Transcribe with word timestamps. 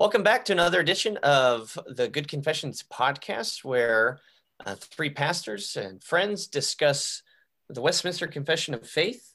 Welcome 0.00 0.22
back 0.22 0.46
to 0.46 0.52
another 0.52 0.80
edition 0.80 1.18
of 1.18 1.78
the 1.86 2.08
Good 2.08 2.26
Confessions 2.26 2.82
podcast, 2.90 3.64
where 3.64 4.18
uh, 4.64 4.74
three 4.74 5.10
pastors 5.10 5.76
and 5.76 6.02
friends 6.02 6.46
discuss 6.46 7.22
the 7.68 7.82
Westminster 7.82 8.26
Confession 8.26 8.72
of 8.72 8.88
Faith. 8.88 9.34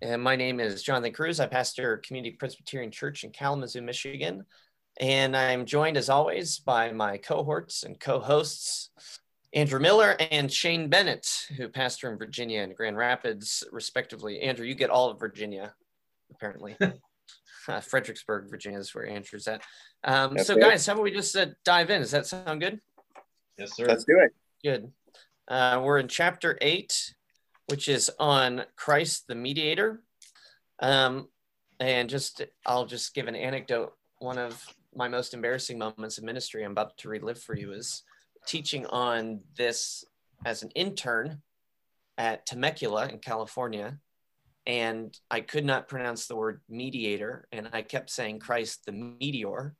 And 0.00 0.22
my 0.22 0.34
name 0.34 0.58
is 0.58 0.82
Jonathan 0.82 1.12
Cruse. 1.12 1.38
I 1.38 1.44
pastor 1.44 1.98
Community 1.98 2.34
Presbyterian 2.34 2.90
Church 2.90 3.24
in 3.24 3.30
Kalamazoo, 3.30 3.82
Michigan. 3.82 4.46
And 4.98 5.36
I'm 5.36 5.66
joined, 5.66 5.98
as 5.98 6.08
always, 6.08 6.60
by 6.60 6.92
my 6.92 7.18
cohorts 7.18 7.82
and 7.82 8.00
co 8.00 8.18
hosts, 8.18 8.88
Andrew 9.52 9.80
Miller 9.80 10.16
and 10.30 10.50
Shane 10.50 10.88
Bennett, 10.88 11.28
who 11.58 11.68
pastor 11.68 12.10
in 12.10 12.16
Virginia 12.16 12.62
and 12.62 12.74
Grand 12.74 12.96
Rapids, 12.96 13.64
respectively. 13.70 14.40
Andrew, 14.40 14.64
you 14.64 14.76
get 14.76 14.88
all 14.88 15.10
of 15.10 15.20
Virginia, 15.20 15.74
apparently. 16.30 16.74
uh, 17.68 17.80
Fredericksburg, 17.80 18.50
Virginia 18.50 18.78
is 18.78 18.94
where 18.94 19.06
Andrew's 19.06 19.48
at. 19.48 19.62
Um, 20.04 20.38
so, 20.38 20.56
guys, 20.56 20.86
how 20.86 20.92
about 20.94 21.02
we 21.02 21.10
just 21.10 21.36
uh, 21.36 21.46
dive 21.64 21.90
in? 21.90 22.00
Does 22.00 22.10
that 22.12 22.26
sound 22.26 22.60
good? 22.60 22.80
Yes, 23.58 23.76
sir. 23.76 23.86
Let's 23.86 24.04
do 24.04 24.18
it. 24.18 24.32
Good. 24.62 24.92
Uh, 25.48 25.80
we're 25.82 25.98
in 25.98 26.08
chapter 26.08 26.58
eight, 26.60 27.14
which 27.68 27.88
is 27.88 28.10
on 28.18 28.64
Christ 28.76 29.26
the 29.28 29.34
mediator. 29.34 30.02
Um, 30.80 31.28
and 31.80 32.08
just, 32.08 32.42
I'll 32.64 32.86
just 32.86 33.14
give 33.14 33.28
an 33.28 33.36
anecdote. 33.36 33.94
One 34.18 34.38
of 34.38 34.62
my 34.94 35.08
most 35.08 35.34
embarrassing 35.34 35.78
moments 35.78 36.18
of 36.18 36.24
ministry 36.24 36.64
I'm 36.64 36.72
about 36.72 36.96
to 36.98 37.08
relive 37.08 37.40
for 37.40 37.56
you 37.56 37.72
is 37.72 38.02
teaching 38.46 38.86
on 38.86 39.40
this 39.56 40.04
as 40.44 40.62
an 40.62 40.70
intern 40.70 41.42
at 42.18 42.46
Temecula 42.46 43.08
in 43.08 43.18
California 43.18 43.98
and 44.66 45.16
I 45.30 45.40
could 45.40 45.64
not 45.64 45.88
pronounce 45.88 46.26
the 46.26 46.36
word 46.36 46.60
mediator, 46.68 47.46
and 47.52 47.68
I 47.72 47.82
kept 47.82 48.10
saying 48.10 48.40
Christ 48.40 48.84
the 48.84 48.92
meteor. 48.92 49.74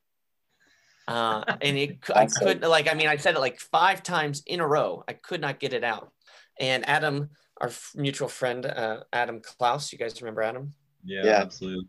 Uh, 1.09 1.45
and 1.61 1.77
it, 1.77 1.99
I 2.15 2.27
couldn't 2.27 2.69
like, 2.69 2.91
I 2.91 2.95
mean, 2.95 3.09
I 3.09 3.17
said 3.17 3.35
it 3.35 3.41
like 3.41 3.59
five 3.59 4.03
times 4.03 4.43
in 4.47 4.61
a 4.61 4.67
row. 4.67 5.03
I 5.09 5.15
could 5.15 5.41
not 5.41 5.61
get 5.61 5.73
it 5.73 5.85
out. 5.85 6.13
And 6.59 6.89
Adam, 6.89 7.31
our 7.61 7.71
mutual 7.95 8.29
friend, 8.29 8.65
uh, 8.65 9.01
Adam 9.13 9.41
Klaus, 9.41 9.93
you 9.93 9.99
guys 9.99 10.21
remember 10.23 10.43
Adam? 10.43 10.73
Yeah, 11.05 11.25
yeah. 11.25 11.41
absolutely. 11.41 11.87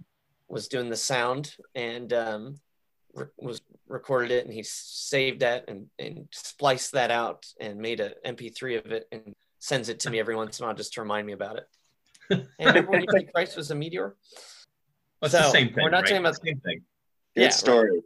Was 0.49 0.67
doing 0.67 0.89
the 0.89 0.95
sound 0.95 1.53
and 1.75 2.11
um, 2.13 2.59
re- 3.13 3.25
was 3.37 3.61
recorded 3.87 4.31
it, 4.31 4.45
and 4.45 4.53
he 4.53 4.63
saved 4.63 5.41
that 5.41 5.65
and, 5.67 5.87
and 5.99 6.27
spliced 6.31 6.93
that 6.93 7.11
out 7.11 7.45
and 7.59 7.79
made 7.79 7.99
an 7.99 8.13
MP3 8.25 8.85
of 8.85 8.91
it 8.91 9.07
and 9.11 9.35
sends 9.59 9.89
it 9.89 9.99
to 10.01 10.09
me 10.09 10.19
every 10.19 10.35
once 10.35 10.59
in 10.59 10.63
a 10.63 10.67
while 10.67 10.75
just 10.75 10.93
to 10.93 11.01
remind 11.01 11.27
me 11.27 11.33
about 11.33 11.57
it. 11.57 11.67
And 12.29 12.45
remember 12.59 12.91
when 12.91 13.01
you 13.03 13.07
said 13.11 13.31
Christ 13.33 13.55
was 13.55 13.71
a 13.71 13.75
meteor? 13.75 14.15
Well, 15.21 15.31
so 15.31 15.37
the 15.39 15.49
same 15.49 15.73
thing. 15.73 15.83
We're 15.83 15.89
not 15.89 15.97
right? 15.97 16.05
talking 16.05 16.17
about 16.17 16.33
the 16.33 16.47
same 16.47 16.59
thing. 16.59 16.81
Good 17.35 17.41
yeah, 17.41 17.49
story. 17.49 18.01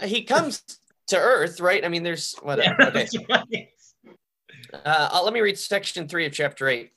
Right. 0.00 0.10
He 0.10 0.24
comes 0.24 0.62
to 1.08 1.16
Earth, 1.16 1.60
right? 1.60 1.84
I 1.84 1.88
mean, 1.88 2.02
there's 2.02 2.34
whatever. 2.42 2.76
Yeah, 2.78 2.88
okay. 2.88 3.70
Right. 4.72 4.82
Uh, 4.84 5.20
let 5.22 5.32
me 5.32 5.40
read 5.40 5.58
section 5.58 6.08
three 6.08 6.26
of 6.26 6.32
chapter 6.32 6.68
eight. 6.68 6.90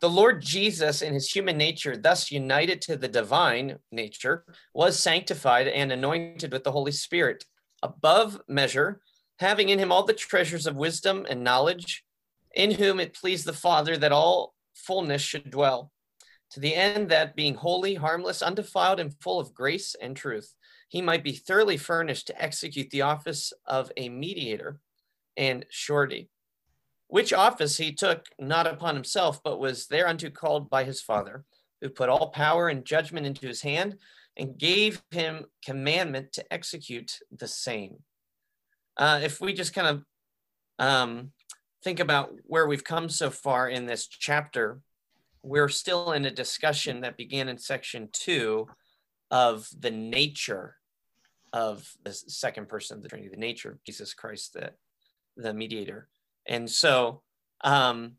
The 0.00 0.10
Lord 0.10 0.42
Jesus, 0.42 1.00
in 1.00 1.14
his 1.14 1.30
human 1.30 1.56
nature, 1.56 1.96
thus 1.96 2.30
united 2.30 2.82
to 2.82 2.96
the 2.96 3.08
divine 3.08 3.78
nature, 3.90 4.44
was 4.74 4.98
sanctified 4.98 5.66
and 5.66 5.90
anointed 5.90 6.52
with 6.52 6.64
the 6.64 6.72
Holy 6.72 6.92
Spirit 6.92 7.44
above 7.82 8.40
measure, 8.46 9.00
having 9.38 9.70
in 9.70 9.78
him 9.78 9.90
all 9.90 10.04
the 10.04 10.12
treasures 10.12 10.66
of 10.66 10.76
wisdom 10.76 11.26
and 11.28 11.42
knowledge, 11.42 12.04
in 12.54 12.72
whom 12.72 13.00
it 13.00 13.14
pleased 13.14 13.46
the 13.46 13.54
Father 13.54 13.96
that 13.96 14.12
all 14.12 14.54
fullness 14.74 15.22
should 15.22 15.50
dwell 15.50 15.90
to 16.54 16.60
the 16.60 16.74
end 16.76 17.08
that 17.08 17.34
being 17.34 17.56
holy, 17.56 17.96
harmless, 17.96 18.40
undefiled, 18.40 19.00
and 19.00 19.12
full 19.20 19.40
of 19.40 19.52
grace 19.52 19.96
and 20.00 20.16
truth, 20.16 20.54
he 20.88 21.02
might 21.02 21.24
be 21.24 21.32
thoroughly 21.32 21.76
furnished 21.76 22.28
to 22.28 22.40
execute 22.40 22.90
the 22.90 23.02
office 23.02 23.52
of 23.66 23.90
a 23.96 24.08
mediator 24.08 24.78
and 25.36 25.66
surety, 25.68 26.30
which 27.08 27.32
office 27.32 27.76
he 27.76 27.92
took 27.92 28.26
not 28.38 28.68
upon 28.68 28.94
himself, 28.94 29.42
but 29.42 29.58
was 29.58 29.88
thereunto 29.88 30.30
called 30.30 30.70
by 30.70 30.84
his 30.84 31.00
Father, 31.00 31.44
who 31.80 31.88
put 31.88 32.08
all 32.08 32.30
power 32.30 32.68
and 32.68 32.84
judgment 32.84 33.26
into 33.26 33.48
his 33.48 33.62
hand 33.62 33.98
and 34.36 34.56
gave 34.56 35.02
him 35.10 35.46
commandment 35.64 36.32
to 36.34 36.52
execute 36.52 37.18
the 37.36 37.48
same. 37.48 37.96
Uh, 38.96 39.18
if 39.24 39.40
we 39.40 39.54
just 39.54 39.74
kind 39.74 39.88
of 39.88 40.04
um, 40.78 41.32
think 41.82 41.98
about 41.98 42.30
where 42.44 42.68
we've 42.68 42.84
come 42.84 43.08
so 43.08 43.28
far 43.28 43.68
in 43.68 43.86
this 43.86 44.06
chapter, 44.06 44.78
we're 45.44 45.68
still 45.68 46.12
in 46.12 46.24
a 46.24 46.30
discussion 46.30 47.02
that 47.02 47.16
began 47.16 47.48
in 47.48 47.58
section 47.58 48.08
two 48.12 48.66
of 49.30 49.68
the 49.78 49.90
nature 49.90 50.76
of 51.52 51.88
the 52.02 52.12
second 52.12 52.68
person 52.68 52.96
of 52.96 53.02
the 53.02 53.08
Trinity, 53.08 53.30
the 53.30 53.36
nature 53.36 53.70
of 53.70 53.84
Jesus 53.84 54.14
Christ, 54.14 54.54
the, 54.54 54.70
the 55.36 55.52
mediator. 55.52 56.08
And 56.48 56.68
so, 56.68 57.22
um, 57.62 58.14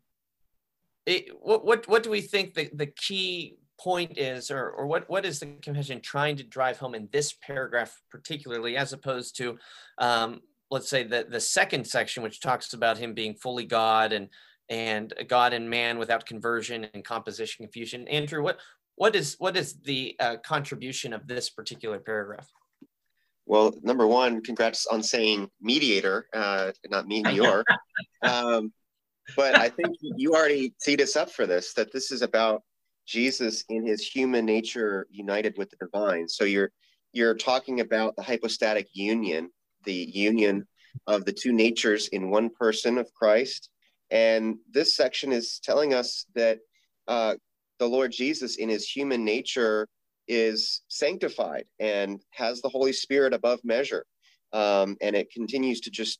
it, 1.04 1.28
what, 1.40 1.64
what, 1.64 1.88
what 1.88 2.02
do 2.02 2.10
we 2.10 2.20
think 2.20 2.54
the, 2.54 2.70
the 2.72 2.86
key 2.86 3.56
point 3.78 4.16
is, 4.18 4.50
or, 4.50 4.70
or 4.70 4.86
what, 4.86 5.08
what 5.10 5.26
is 5.26 5.40
the 5.40 5.46
confession 5.62 6.00
trying 6.00 6.36
to 6.36 6.44
drive 6.44 6.78
home 6.78 6.94
in 6.94 7.08
this 7.12 7.32
paragraph 7.32 8.00
particularly, 8.10 8.76
as 8.76 8.92
opposed 8.92 9.36
to, 9.36 9.58
um, 9.98 10.40
let's 10.70 10.88
say, 10.88 11.02
the, 11.02 11.26
the 11.28 11.40
second 11.40 11.86
section, 11.86 12.22
which 12.22 12.40
talks 12.40 12.72
about 12.72 12.98
him 12.98 13.14
being 13.14 13.34
fully 13.34 13.64
God 13.64 14.12
and 14.12 14.28
and 14.68 15.12
God 15.28 15.52
and 15.52 15.68
man 15.68 15.98
without 15.98 16.26
conversion 16.26 16.86
and 16.92 17.04
composition 17.04 17.64
confusion. 17.64 18.06
Andrew, 18.08 18.42
what 18.42 18.58
what 18.96 19.14
is 19.14 19.36
what 19.38 19.56
is 19.56 19.74
the 19.80 20.16
uh, 20.20 20.36
contribution 20.44 21.12
of 21.12 21.26
this 21.26 21.50
particular 21.50 21.98
paragraph? 21.98 22.48
Well, 23.46 23.72
number 23.82 24.06
one, 24.06 24.42
congrats 24.42 24.86
on 24.86 25.02
saying 25.02 25.48
mediator, 25.60 26.26
uh, 26.32 26.72
not 26.90 27.06
meteor. 27.06 27.64
um, 28.22 28.72
but 29.36 29.56
I 29.56 29.68
think 29.68 29.96
you 30.00 30.34
already 30.34 30.74
teed 30.82 31.00
us 31.00 31.14
up 31.16 31.30
for 31.30 31.46
this. 31.46 31.72
That 31.74 31.92
this 31.92 32.10
is 32.10 32.22
about 32.22 32.62
Jesus 33.06 33.64
in 33.68 33.86
his 33.86 34.02
human 34.02 34.44
nature 34.44 35.06
united 35.10 35.56
with 35.56 35.70
the 35.70 35.76
divine. 35.76 36.28
So 36.28 36.44
you're 36.44 36.72
you're 37.12 37.34
talking 37.34 37.80
about 37.80 38.16
the 38.16 38.22
hypostatic 38.22 38.88
union, 38.92 39.50
the 39.84 40.10
union 40.12 40.66
of 41.06 41.24
the 41.24 41.32
two 41.32 41.52
natures 41.52 42.08
in 42.08 42.30
one 42.30 42.50
person 42.50 42.98
of 42.98 43.12
Christ 43.14 43.70
and 44.10 44.56
this 44.72 44.94
section 44.94 45.32
is 45.32 45.60
telling 45.62 45.94
us 45.94 46.26
that 46.34 46.58
uh, 47.08 47.34
the 47.78 47.86
Lord 47.86 48.12
Jesus, 48.12 48.56
in 48.56 48.68
his 48.68 48.88
human 48.88 49.24
nature, 49.24 49.88
is 50.28 50.82
sanctified 50.88 51.64
and 51.78 52.20
has 52.32 52.60
the 52.60 52.68
Holy 52.68 52.92
Spirit 52.92 53.32
above 53.32 53.60
measure. 53.64 54.04
Um, 54.52 54.96
and 55.00 55.14
it 55.14 55.30
continues 55.30 55.80
to 55.82 55.90
just 55.90 56.18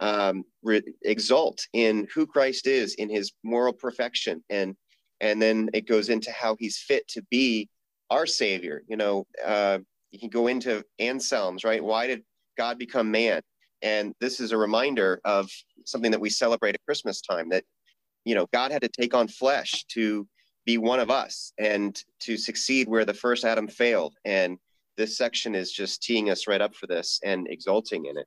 um, 0.00 0.44
re- 0.62 0.82
exult 1.02 1.66
in 1.72 2.06
who 2.14 2.26
Christ 2.26 2.66
is 2.66 2.94
in 2.94 3.08
his 3.08 3.32
moral 3.42 3.72
perfection. 3.72 4.42
And, 4.50 4.74
and 5.20 5.40
then 5.40 5.70
it 5.72 5.86
goes 5.86 6.08
into 6.08 6.30
how 6.32 6.56
he's 6.58 6.78
fit 6.78 7.06
to 7.08 7.22
be 7.30 7.68
our 8.10 8.26
Savior. 8.26 8.82
You 8.88 8.96
know, 8.96 9.26
uh, 9.44 9.78
you 10.10 10.18
can 10.18 10.30
go 10.30 10.46
into 10.46 10.84
Anselm's, 10.98 11.64
right? 11.64 11.82
Why 11.82 12.06
did 12.06 12.22
God 12.56 12.78
become 12.78 13.10
man? 13.10 13.42
And 13.82 14.14
this 14.20 14.40
is 14.40 14.52
a 14.52 14.56
reminder 14.56 15.20
of 15.24 15.50
something 15.88 16.10
that 16.10 16.20
we 16.20 16.30
celebrate 16.30 16.74
at 16.74 16.84
Christmas 16.84 17.20
time 17.20 17.48
that, 17.50 17.64
you 18.24 18.34
know, 18.34 18.46
God 18.52 18.72
had 18.72 18.82
to 18.82 18.88
take 18.88 19.14
on 19.14 19.28
flesh 19.28 19.84
to 19.88 20.26
be 20.64 20.78
one 20.78 21.00
of 21.00 21.10
us 21.10 21.52
and 21.58 22.02
to 22.20 22.36
succeed 22.36 22.88
where 22.88 23.04
the 23.04 23.14
first 23.14 23.44
Adam 23.44 23.68
failed. 23.68 24.14
And 24.24 24.58
this 24.96 25.16
section 25.16 25.54
is 25.54 25.72
just 25.72 26.02
teeing 26.02 26.30
us 26.30 26.46
right 26.46 26.60
up 26.60 26.74
for 26.74 26.86
this 26.86 27.20
and 27.24 27.48
exulting 27.48 28.06
in 28.06 28.18
it. 28.18 28.26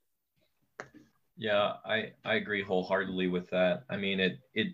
Yeah, 1.38 1.74
I, 1.86 2.12
I 2.26 2.36
agree 2.36 2.64
wholeheartedly 2.64 3.28
with 3.28 3.50
that. 3.50 3.84
I 3.90 3.98
mean, 3.98 4.20
it, 4.20 4.40
it, 4.54 4.68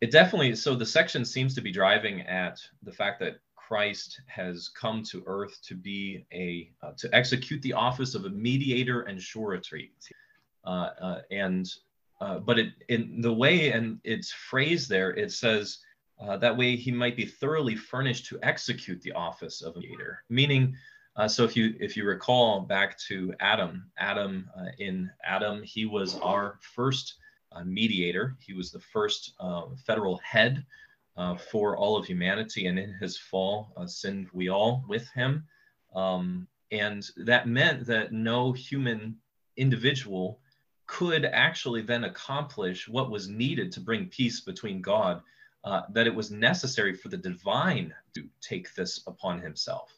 it 0.00 0.10
definitely, 0.10 0.54
so 0.54 0.74
the 0.74 0.86
section 0.86 1.24
seems 1.24 1.54
to 1.54 1.60
be 1.60 1.72
driving 1.72 2.22
at 2.22 2.60
the 2.82 2.92
fact 2.92 3.20
that 3.20 3.36
Christ 3.56 4.20
has 4.26 4.68
come 4.68 5.02
to 5.04 5.22
earth 5.26 5.58
to 5.62 5.74
be 5.74 6.26
a 6.32 6.70
uh, 6.82 6.92
to 6.98 7.08
execute 7.14 7.62
the 7.62 7.72
office 7.72 8.14
of 8.14 8.26
a 8.26 8.28
mediator 8.28 9.02
and 9.02 9.20
surety. 9.20 9.92
Uh, 10.64 10.90
uh, 11.00 11.20
and 11.30 11.72
uh, 12.22 12.38
but 12.38 12.58
it 12.58 12.72
in 12.88 13.20
the 13.20 13.32
way 13.32 13.72
and 13.72 13.98
it's 14.04 14.30
phrased 14.32 14.88
there, 14.88 15.10
it 15.10 15.32
says 15.32 15.78
uh, 16.20 16.36
that 16.36 16.56
way 16.56 16.76
he 16.76 16.92
might 16.92 17.16
be 17.16 17.24
thoroughly 17.24 17.74
furnished 17.74 18.26
to 18.26 18.38
execute 18.42 19.00
the 19.02 19.12
office 19.12 19.60
of 19.60 19.74
a 19.76 19.80
mediator. 19.80 20.22
Meaning, 20.28 20.76
uh, 21.16 21.26
so 21.26 21.44
if 21.44 21.56
you 21.56 21.74
if 21.80 21.96
you 21.96 22.04
recall 22.04 22.60
back 22.60 22.98
to 23.08 23.34
Adam, 23.40 23.90
Adam 23.98 24.48
in 24.78 25.10
Adam 25.24 25.62
he 25.62 25.84
was 25.86 26.16
our 26.20 26.58
first 26.74 27.16
mediator. 27.64 28.36
He 28.40 28.54
was 28.54 28.70
the 28.70 28.84
first 28.94 29.34
federal 29.86 30.18
head 30.18 30.64
uh, 31.16 31.36
for 31.36 31.76
all 31.76 31.96
of 31.96 32.06
humanity, 32.06 32.66
and 32.66 32.78
in 32.78 32.94
his 32.94 33.18
fall, 33.18 33.72
uh, 33.76 33.86
sinned 33.86 34.28
we 34.32 34.48
all 34.48 34.84
with 34.88 35.08
him. 35.10 35.44
Um, 35.94 36.48
and 36.70 37.06
that 37.18 37.46
meant 37.46 37.86
that 37.86 38.12
no 38.12 38.52
human 38.52 39.16
individual 39.56 40.40
could 40.86 41.24
actually 41.24 41.82
then 41.82 42.04
accomplish 42.04 42.88
what 42.88 43.10
was 43.10 43.28
needed 43.28 43.72
to 43.72 43.80
bring 43.80 44.06
peace 44.08 44.40
between 44.40 44.82
God, 44.82 45.22
uh, 45.64 45.82
that 45.90 46.06
it 46.06 46.14
was 46.14 46.30
necessary 46.30 46.94
for 46.94 47.08
the 47.08 47.16
divine 47.16 47.94
to 48.14 48.28
take 48.40 48.74
this 48.74 49.02
upon 49.06 49.40
himself. 49.40 49.92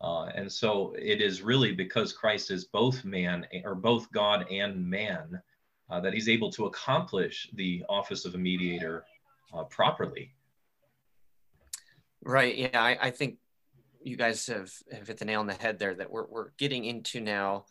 Uh, 0.00 0.26
and 0.34 0.50
so 0.50 0.94
it 0.98 1.20
is 1.20 1.42
really 1.42 1.72
because 1.72 2.12
Christ 2.12 2.50
is 2.50 2.64
both 2.64 3.04
man 3.04 3.46
or 3.64 3.74
both 3.74 4.10
God 4.10 4.46
and 4.50 4.84
man 4.84 5.40
uh, 5.90 6.00
that 6.00 6.12
he's 6.12 6.28
able 6.28 6.50
to 6.52 6.66
accomplish 6.66 7.48
the 7.54 7.84
office 7.88 8.24
of 8.24 8.34
a 8.34 8.38
mediator 8.38 9.04
uh, 9.54 9.64
properly. 9.64 10.32
Right. 12.24 12.56
Yeah, 12.56 12.82
I, 12.82 12.98
I, 13.00 13.10
think 13.10 13.36
you 14.02 14.16
guys 14.16 14.46
have, 14.46 14.72
have 14.92 15.06
hit 15.06 15.18
the 15.18 15.24
nail 15.24 15.40
on 15.40 15.46
the 15.46 15.54
head 15.54 15.78
there 15.78 15.94
that 15.94 16.10
we're, 16.10 16.26
we're 16.26 16.50
getting 16.56 16.84
into 16.84 17.20
now, 17.20 17.66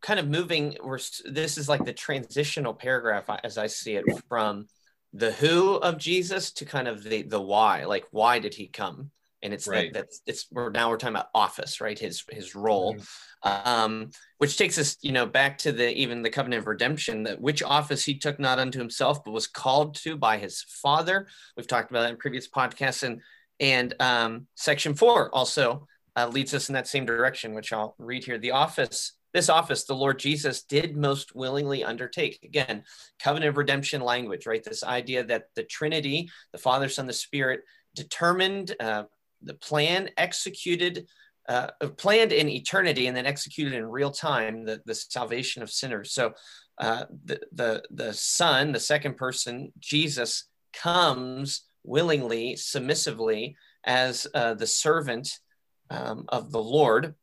kind 0.00 0.20
of 0.20 0.28
moving. 0.28 0.76
We're, 0.82 0.98
this 1.24 1.58
is 1.58 1.68
like 1.68 1.84
the 1.84 1.92
transitional 1.92 2.74
paragraph 2.74 3.28
as 3.44 3.58
I 3.58 3.66
see 3.66 3.96
it 3.96 4.04
from 4.28 4.66
the 5.12 5.32
who 5.32 5.74
of 5.74 5.98
Jesus 5.98 6.52
to 6.52 6.64
kind 6.64 6.88
of 6.88 7.02
the, 7.02 7.22
the 7.22 7.40
why, 7.40 7.84
like 7.84 8.06
why 8.10 8.38
did 8.38 8.54
he 8.54 8.68
come? 8.68 9.10
and 9.42 9.52
it's 9.52 9.66
right. 9.66 9.92
that 9.92 10.00
that's 10.00 10.20
it's 10.26 10.46
we're 10.50 10.70
now 10.70 10.90
we're 10.90 10.96
talking 10.96 11.14
about 11.14 11.28
office 11.34 11.80
right 11.80 11.98
his 11.98 12.24
his 12.30 12.54
role 12.54 12.94
mm-hmm. 12.94 13.68
um 13.68 14.10
which 14.38 14.56
takes 14.56 14.78
us 14.78 14.96
you 15.02 15.12
know 15.12 15.26
back 15.26 15.58
to 15.58 15.72
the 15.72 15.96
even 15.96 16.22
the 16.22 16.30
covenant 16.30 16.60
of 16.60 16.66
redemption 16.66 17.22
that 17.22 17.40
which 17.40 17.62
office 17.62 18.04
he 18.04 18.18
took 18.18 18.38
not 18.38 18.58
unto 18.58 18.78
himself 18.78 19.24
but 19.24 19.32
was 19.32 19.46
called 19.46 19.94
to 19.94 20.16
by 20.16 20.38
his 20.38 20.62
father 20.68 21.26
we've 21.56 21.66
talked 21.66 21.90
about 21.90 22.02
that 22.02 22.10
in 22.10 22.16
previous 22.16 22.48
podcasts 22.48 23.02
and 23.02 23.20
and 23.60 23.94
um 24.00 24.46
section 24.54 24.94
four 24.94 25.34
also 25.34 25.86
uh, 26.16 26.26
leads 26.26 26.52
us 26.54 26.68
in 26.68 26.74
that 26.74 26.88
same 26.88 27.06
direction 27.06 27.54
which 27.54 27.72
i'll 27.72 27.94
read 27.98 28.24
here 28.24 28.38
the 28.38 28.50
office 28.50 29.12
this 29.32 29.48
office 29.48 29.84
the 29.84 29.94
lord 29.94 30.18
jesus 30.18 30.62
did 30.62 30.96
most 30.96 31.34
willingly 31.34 31.84
undertake 31.84 32.38
again 32.42 32.82
covenant 33.22 33.50
of 33.50 33.56
redemption 33.56 34.00
language 34.00 34.46
right 34.46 34.64
this 34.64 34.84
idea 34.84 35.24
that 35.24 35.44
the 35.56 35.62
trinity 35.64 36.28
the 36.52 36.58
father 36.58 36.88
son 36.88 37.06
the 37.06 37.12
spirit 37.12 37.60
determined 37.94 38.74
uh, 38.80 39.04
the 39.42 39.54
plan 39.54 40.10
executed, 40.16 41.06
uh, 41.48 41.68
planned 41.96 42.32
in 42.32 42.48
eternity 42.48 43.06
and 43.06 43.16
then 43.16 43.26
executed 43.26 43.74
in 43.74 43.86
real 43.86 44.10
time, 44.10 44.64
the, 44.64 44.80
the 44.84 44.94
salvation 44.94 45.62
of 45.62 45.70
sinners. 45.70 46.12
So 46.12 46.32
uh, 46.78 47.04
the, 47.24 47.40
the, 47.52 47.82
the 47.90 48.12
Son, 48.12 48.72
the 48.72 48.80
second 48.80 49.16
person, 49.16 49.72
Jesus, 49.78 50.44
comes 50.72 51.62
willingly, 51.84 52.56
submissively 52.56 53.56
as 53.84 54.26
uh, 54.34 54.54
the 54.54 54.66
servant 54.66 55.38
um, 55.90 56.24
of 56.28 56.52
the 56.52 56.62
Lord. 56.62 57.14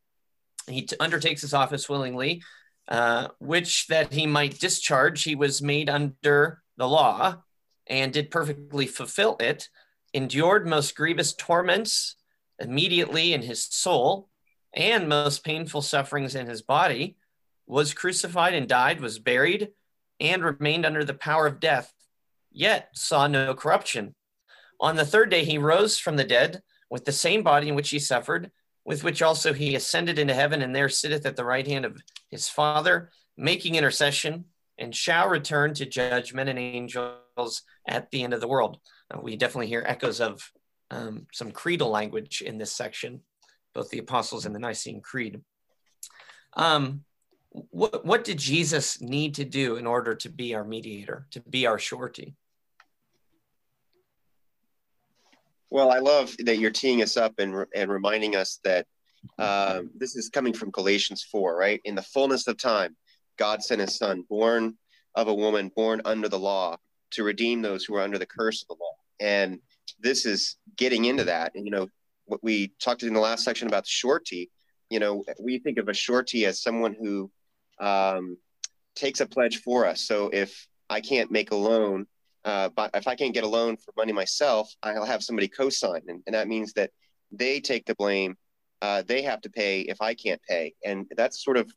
He 0.67 0.83
t- 0.83 0.95
undertakes 0.99 1.41
his 1.41 1.53
office 1.53 1.89
willingly, 1.89 2.43
uh, 2.87 3.29
which 3.39 3.87
that 3.87 4.13
he 4.13 4.27
might 4.27 4.59
discharge. 4.59 5.23
He 5.23 5.35
was 5.35 5.61
made 5.61 5.89
under 5.89 6.61
the 6.77 6.87
law 6.87 7.37
and 7.87 8.13
did 8.13 8.31
perfectly 8.31 8.85
fulfill 8.85 9.37
it 9.39 9.69
endured 10.13 10.67
most 10.67 10.95
grievous 10.95 11.33
torments 11.33 12.15
immediately 12.59 13.33
in 13.33 13.41
his 13.41 13.63
soul 13.63 14.29
and 14.73 15.07
most 15.07 15.43
painful 15.43 15.81
sufferings 15.81 16.35
in 16.35 16.47
his 16.47 16.61
body, 16.61 17.17
was 17.65 17.93
crucified 17.93 18.53
and 18.53 18.67
died, 18.67 19.01
was 19.01 19.19
buried, 19.19 19.69
and 20.19 20.43
remained 20.43 20.85
under 20.85 21.03
the 21.03 21.13
power 21.13 21.47
of 21.47 21.59
death, 21.59 21.93
yet 22.51 22.89
saw 22.93 23.27
no 23.27 23.53
corruption. 23.53 24.15
On 24.79 24.95
the 24.95 25.05
third 25.05 25.29
day, 25.29 25.43
he 25.43 25.57
rose 25.57 25.97
from 25.97 26.15
the 26.15 26.23
dead 26.23 26.61
with 26.89 27.05
the 27.05 27.11
same 27.11 27.43
body 27.43 27.69
in 27.69 27.75
which 27.75 27.89
he 27.89 27.99
suffered, 27.99 28.51
with 28.87 29.03
which 29.03 29.21
also 29.21 29.51
he 29.51 29.75
ascended 29.75 30.17
into 30.17 30.33
heaven, 30.33 30.61
and 30.61 30.73
there 30.73 30.87
sitteth 30.87 31.25
at 31.25 31.35
the 31.35 31.43
right 31.43 31.67
hand 31.67 31.83
of 31.83 32.01
his 32.31 32.47
Father, 32.47 33.11
making 33.35 33.75
intercession, 33.75 34.45
and 34.79 34.95
shall 34.95 35.27
return 35.27 35.73
to 35.73 35.85
judgment 35.85 36.49
and 36.49 36.57
angels 36.57 37.63
at 37.85 38.09
the 38.11 38.23
end 38.23 38.33
of 38.33 38.39
the 38.39 38.47
world. 38.47 38.79
Uh, 39.13 39.19
we 39.21 39.35
definitely 39.35 39.67
hear 39.67 39.83
echoes 39.85 40.21
of 40.21 40.41
um, 40.89 41.27
some 41.33 41.51
creedal 41.51 41.89
language 41.89 42.41
in 42.41 42.57
this 42.57 42.71
section, 42.71 43.19
both 43.75 43.89
the 43.89 43.99
Apostles 43.99 44.45
and 44.45 44.55
the 44.55 44.59
Nicene 44.59 45.01
Creed. 45.01 45.41
Um, 46.55 47.03
what, 47.49 48.05
what 48.05 48.23
did 48.23 48.37
Jesus 48.37 49.01
need 49.01 49.35
to 49.35 49.43
do 49.43 49.75
in 49.75 49.85
order 49.85 50.15
to 50.15 50.29
be 50.29 50.55
our 50.55 50.63
mediator, 50.63 51.27
to 51.31 51.41
be 51.41 51.67
our 51.67 51.77
surety? 51.77 52.35
Well, 55.69 55.91
I 55.91 55.99
love 55.99 56.35
that 56.39 56.59
you're 56.59 56.71
teeing 56.71 57.01
us 57.01 57.17
up 57.17 57.33
and, 57.39 57.65
and 57.75 57.91
reminding 57.91 58.35
us 58.35 58.59
that 58.63 58.85
um, 59.37 59.89
this 59.95 60.15
is 60.15 60.29
coming 60.29 60.53
from 60.53 60.71
Galatians 60.71 61.27
4, 61.31 61.55
right? 61.55 61.81
In 61.83 61.95
the 61.95 62.01
fullness 62.01 62.47
of 62.47 62.57
time, 62.57 62.95
God 63.37 63.63
sent 63.63 63.81
his 63.81 63.97
son, 63.97 64.23
born 64.29 64.77
of 65.15 65.27
a 65.27 65.33
woman, 65.33 65.71
born 65.75 66.01
under 66.05 66.29
the 66.29 66.39
law, 66.39 66.77
to 67.11 67.23
redeem 67.23 67.61
those 67.61 67.83
who 67.83 67.95
are 67.95 68.01
under 68.01 68.17
the 68.17 68.25
curse 68.25 68.61
of 68.61 68.67
the 68.67 68.83
law. 68.83 68.95
And 69.19 69.59
this 69.99 70.25
is 70.25 70.57
getting 70.75 71.05
into 71.05 71.25
that. 71.25 71.53
And, 71.55 71.65
you 71.65 71.71
know, 71.71 71.87
what 72.25 72.43
we 72.43 72.73
talked 72.79 73.03
in 73.03 73.13
the 73.13 73.19
last 73.19 73.43
section 73.43 73.67
about 73.67 73.83
the 73.83 73.89
surety, 73.89 74.49
you 74.89 74.99
know, 74.99 75.23
we 75.39 75.59
think 75.59 75.77
of 75.77 75.89
a 75.89 75.93
surety 75.93 76.45
as 76.45 76.61
someone 76.61 76.95
who 76.99 77.31
um, 77.79 78.37
takes 78.95 79.19
a 79.21 79.25
pledge 79.25 79.61
for 79.61 79.85
us. 79.85 80.01
So 80.01 80.29
if 80.29 80.67
I 80.89 81.01
can't 81.01 81.31
make 81.31 81.51
a 81.51 81.55
loan, 81.55 82.07
uh, 82.47 82.69
but 82.69 82.89
if 82.93 83.07
I 83.07 83.15
can't 83.15 83.33
get 83.33 83.43
a 83.43 83.47
loan 83.47 83.75
for 83.75 83.93
money 83.97 84.13
myself, 84.13 84.73
I'll 84.81 85.03
have 85.05 85.21
somebody 85.21 85.49
co-sign, 85.49 86.03
and, 86.07 86.23
and 86.25 86.33
that 86.33 86.47
means 86.47 86.71
that 86.73 86.91
they 87.29 87.59
take 87.59 87.85
the 87.85 87.95
blame. 87.95 88.37
Uh, 88.81 89.03
they 89.05 89.21
have 89.23 89.41
to 89.41 89.49
pay 89.49 89.81
if 89.81 90.01
I 90.01 90.13
can't 90.13 90.41
pay, 90.47 90.73
and 90.85 91.05
that's 91.17 91.43
sort 91.43 91.57
of 91.57 91.69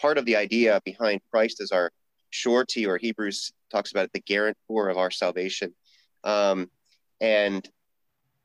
part 0.00 0.18
of 0.18 0.24
the 0.24 0.34
idea 0.34 0.80
behind 0.84 1.20
Christ 1.30 1.60
as 1.60 1.70
our 1.70 1.92
surety, 2.30 2.86
or 2.86 2.98
Hebrews 2.98 3.52
talks 3.70 3.92
about 3.92 4.06
it, 4.06 4.12
the 4.14 4.20
guarantor 4.20 4.88
of 4.88 4.98
our 4.98 5.12
salvation. 5.12 5.72
Um, 6.24 6.70
and 7.20 7.66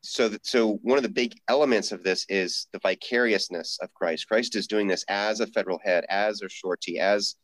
so 0.01 0.30
so 0.44 0.74
one 0.84 1.00
of 1.00 1.04
the 1.04 1.10
big 1.10 1.34
elements 1.48 1.92
of 1.92 2.04
this 2.04 2.27
is 2.30 2.68
the 2.74 2.80
vicariousness 2.80 3.80
of 3.81 3.92
Christ. 3.95 4.27
Christ 4.27 4.56
is 4.56 4.68
doing 4.68 4.88
this 4.88 5.04
as 5.07 5.39
a 5.39 5.48
federal 5.48 5.80
head, 5.84 6.06
as 6.10 6.44
a 6.44 6.50
surety, 6.50 7.00
as 7.00 7.38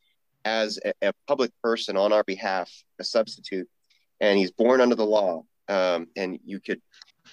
as 0.45 0.78
a, 0.86 0.94
a 1.01 1.13
public 1.28 1.51
person 1.63 1.98
on 1.98 2.13
our 2.13 2.24
behalf, 2.24 2.72
a 3.00 3.04
substitute, 3.04 3.68
and 4.19 4.38
he's 4.38 4.52
born 4.52 4.81
under 4.81 4.96
the 4.96 5.06
law. 5.06 5.44
Um, 5.68 6.08
and 6.16 6.40
you 6.46 6.60
could 6.60 6.81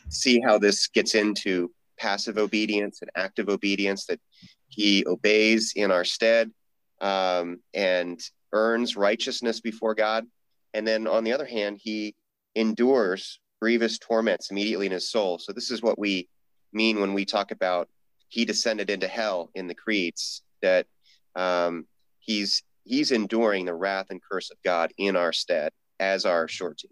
see 0.08 0.40
how 0.40 0.58
this 0.58 0.88
gets 0.88 1.14
into 1.14 1.70
passive 1.98 2.38
obedience 2.38 3.00
and 3.00 3.10
active 3.14 3.48
obedience 3.48 4.06
that 4.06 4.20
he 4.68 5.04
obeys 5.06 5.72
in 5.76 5.90
our 5.90 6.04
stead 6.04 6.50
um, 7.00 7.60
and 7.72 8.20
earns 8.52 8.96
righteousness 8.96 9.60
before 9.60 9.94
God. 9.94 10.24
And 10.72 10.86
then 10.86 11.06
on 11.06 11.24
the 11.24 11.32
other 11.32 11.46
hand, 11.46 11.78
he 11.80 12.14
endures 12.54 13.38
grievous 13.60 13.98
torments 13.98 14.50
immediately 14.50 14.86
in 14.86 14.92
his 14.92 15.08
soul. 15.08 15.38
So 15.38 15.52
this 15.52 15.70
is 15.70 15.82
what 15.82 15.98
we 15.98 16.28
mean 16.72 17.00
when 17.00 17.14
we 17.14 17.24
talk 17.24 17.50
about 17.50 17.88
he 18.28 18.44
descended 18.44 18.90
into 18.90 19.06
hell 19.06 19.50
in 19.54 19.68
the 19.68 19.74
creeds 19.74 20.42
that 20.60 20.86
um, 21.36 21.86
he's 22.18 22.62
he's 22.82 23.12
enduring 23.12 23.64
the 23.64 23.74
wrath 23.74 24.06
and 24.10 24.20
curse 24.20 24.50
of 24.50 24.56
God 24.64 24.92
in 24.98 25.14
our 25.14 25.32
stead 25.32 25.72
as 26.04 26.24
our 26.24 26.48
surety. 26.48 26.90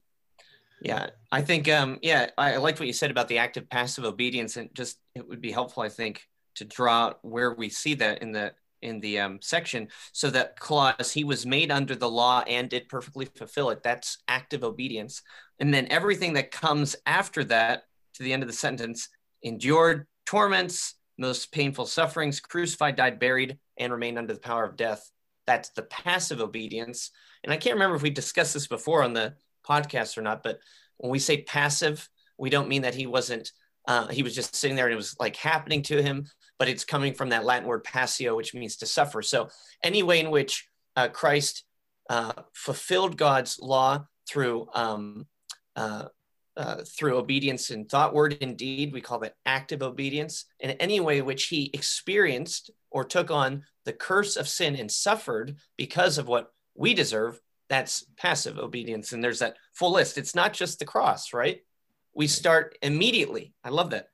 Yeah, 0.80 1.10
I 1.30 1.42
think 1.42 1.68
um, 1.68 1.98
yeah, 2.02 2.30
I 2.36 2.56
liked 2.56 2.80
what 2.80 2.88
you 2.88 2.92
said 2.92 3.12
about 3.12 3.28
the 3.28 3.38
active 3.38 3.70
passive 3.70 4.04
obedience, 4.04 4.56
and 4.56 4.68
just 4.74 4.98
it 5.14 5.26
would 5.28 5.40
be 5.40 5.52
helpful, 5.52 5.82
I 5.82 5.88
think, 5.88 6.26
to 6.56 6.64
draw 6.64 7.12
where 7.22 7.54
we 7.54 7.68
see 7.68 7.94
that 7.94 8.20
in 8.20 8.32
the 8.32 8.52
in 8.82 8.98
the 8.98 9.20
um, 9.20 9.38
section. 9.40 9.88
So 10.12 10.28
that 10.30 10.58
clause, 10.58 11.12
he 11.12 11.22
was 11.22 11.46
made 11.46 11.70
under 11.70 11.94
the 11.94 12.10
law 12.10 12.42
and 12.48 12.68
did 12.68 12.88
perfectly 12.88 13.26
fulfill 13.26 13.70
it. 13.70 13.82
That's 13.84 14.18
active 14.26 14.64
obedience. 14.64 15.22
And 15.60 15.72
then 15.72 15.86
everything 15.88 16.32
that 16.32 16.50
comes 16.50 16.96
after 17.06 17.44
that 17.44 17.84
to 18.14 18.24
the 18.24 18.32
end 18.32 18.42
of 18.42 18.48
the 18.48 18.54
sentence 18.54 19.08
endured 19.42 20.06
torments, 20.26 20.94
most 21.16 21.52
painful 21.52 21.86
sufferings, 21.86 22.40
crucified, 22.40 22.96
died, 22.96 23.20
buried, 23.20 23.58
and 23.78 23.92
remained 23.92 24.18
under 24.18 24.34
the 24.34 24.40
power 24.40 24.64
of 24.64 24.76
death. 24.76 25.08
That's 25.46 25.70
the 25.70 25.82
passive 25.82 26.40
obedience. 26.40 27.10
And 27.44 27.52
I 27.52 27.56
can't 27.56 27.74
remember 27.74 27.96
if 27.96 28.02
we 28.02 28.10
discussed 28.10 28.54
this 28.54 28.66
before 28.66 29.02
on 29.02 29.12
the 29.12 29.34
podcast 29.66 30.16
or 30.18 30.22
not, 30.22 30.42
but 30.42 30.58
when 30.98 31.10
we 31.10 31.18
say 31.18 31.42
passive, 31.42 32.08
we 32.38 32.50
don't 32.50 32.68
mean 32.68 32.82
that 32.82 32.94
he 32.94 33.06
wasn't, 33.06 33.50
uh, 33.88 34.08
he 34.08 34.22
was 34.22 34.34
just 34.34 34.54
sitting 34.54 34.76
there 34.76 34.86
and 34.86 34.92
it 34.92 34.96
was 34.96 35.16
like 35.18 35.36
happening 35.36 35.82
to 35.82 36.02
him 36.02 36.26
but 36.62 36.68
it's 36.68 36.84
coming 36.84 37.12
from 37.12 37.30
that 37.30 37.44
Latin 37.44 37.66
word 37.66 37.82
passio, 37.82 38.36
which 38.36 38.54
means 38.54 38.76
to 38.76 38.86
suffer. 38.86 39.20
So, 39.20 39.48
any 39.82 40.04
way 40.04 40.20
in 40.20 40.30
which 40.30 40.68
uh, 40.94 41.08
Christ 41.08 41.64
uh, 42.08 42.34
fulfilled 42.54 43.16
God's 43.16 43.58
law 43.60 44.04
through 44.28 44.68
um, 44.72 45.26
uh, 45.74 46.04
uh, 46.56 46.84
through 46.84 47.16
obedience 47.16 47.70
in 47.70 47.86
thought, 47.86 48.14
word, 48.14 48.38
and 48.40 48.56
deed, 48.56 48.92
we 48.92 49.00
call 49.00 49.18
that 49.18 49.34
active 49.44 49.82
obedience. 49.82 50.44
And 50.60 50.76
any 50.78 51.00
way 51.00 51.20
which 51.20 51.46
he 51.46 51.68
experienced 51.74 52.70
or 52.92 53.02
took 53.02 53.32
on 53.32 53.64
the 53.84 53.92
curse 53.92 54.36
of 54.36 54.46
sin 54.46 54.76
and 54.76 54.88
suffered 54.88 55.56
because 55.76 56.16
of 56.16 56.28
what 56.28 56.52
we 56.82 56.94
deserve, 56.94 57.40
that's 57.68 58.04
passive 58.16 58.58
obedience. 58.58 59.12
And 59.12 59.22
there's 59.22 59.38
that 59.38 59.56
full 59.72 59.92
list. 59.92 60.18
It's 60.18 60.34
not 60.34 60.52
just 60.52 60.80
the 60.80 60.84
cross, 60.84 61.32
right? 61.32 61.60
We 62.12 62.26
start 62.26 62.76
immediately. 62.82 63.54
I 63.62 63.68
love 63.68 63.90
that 63.90 64.08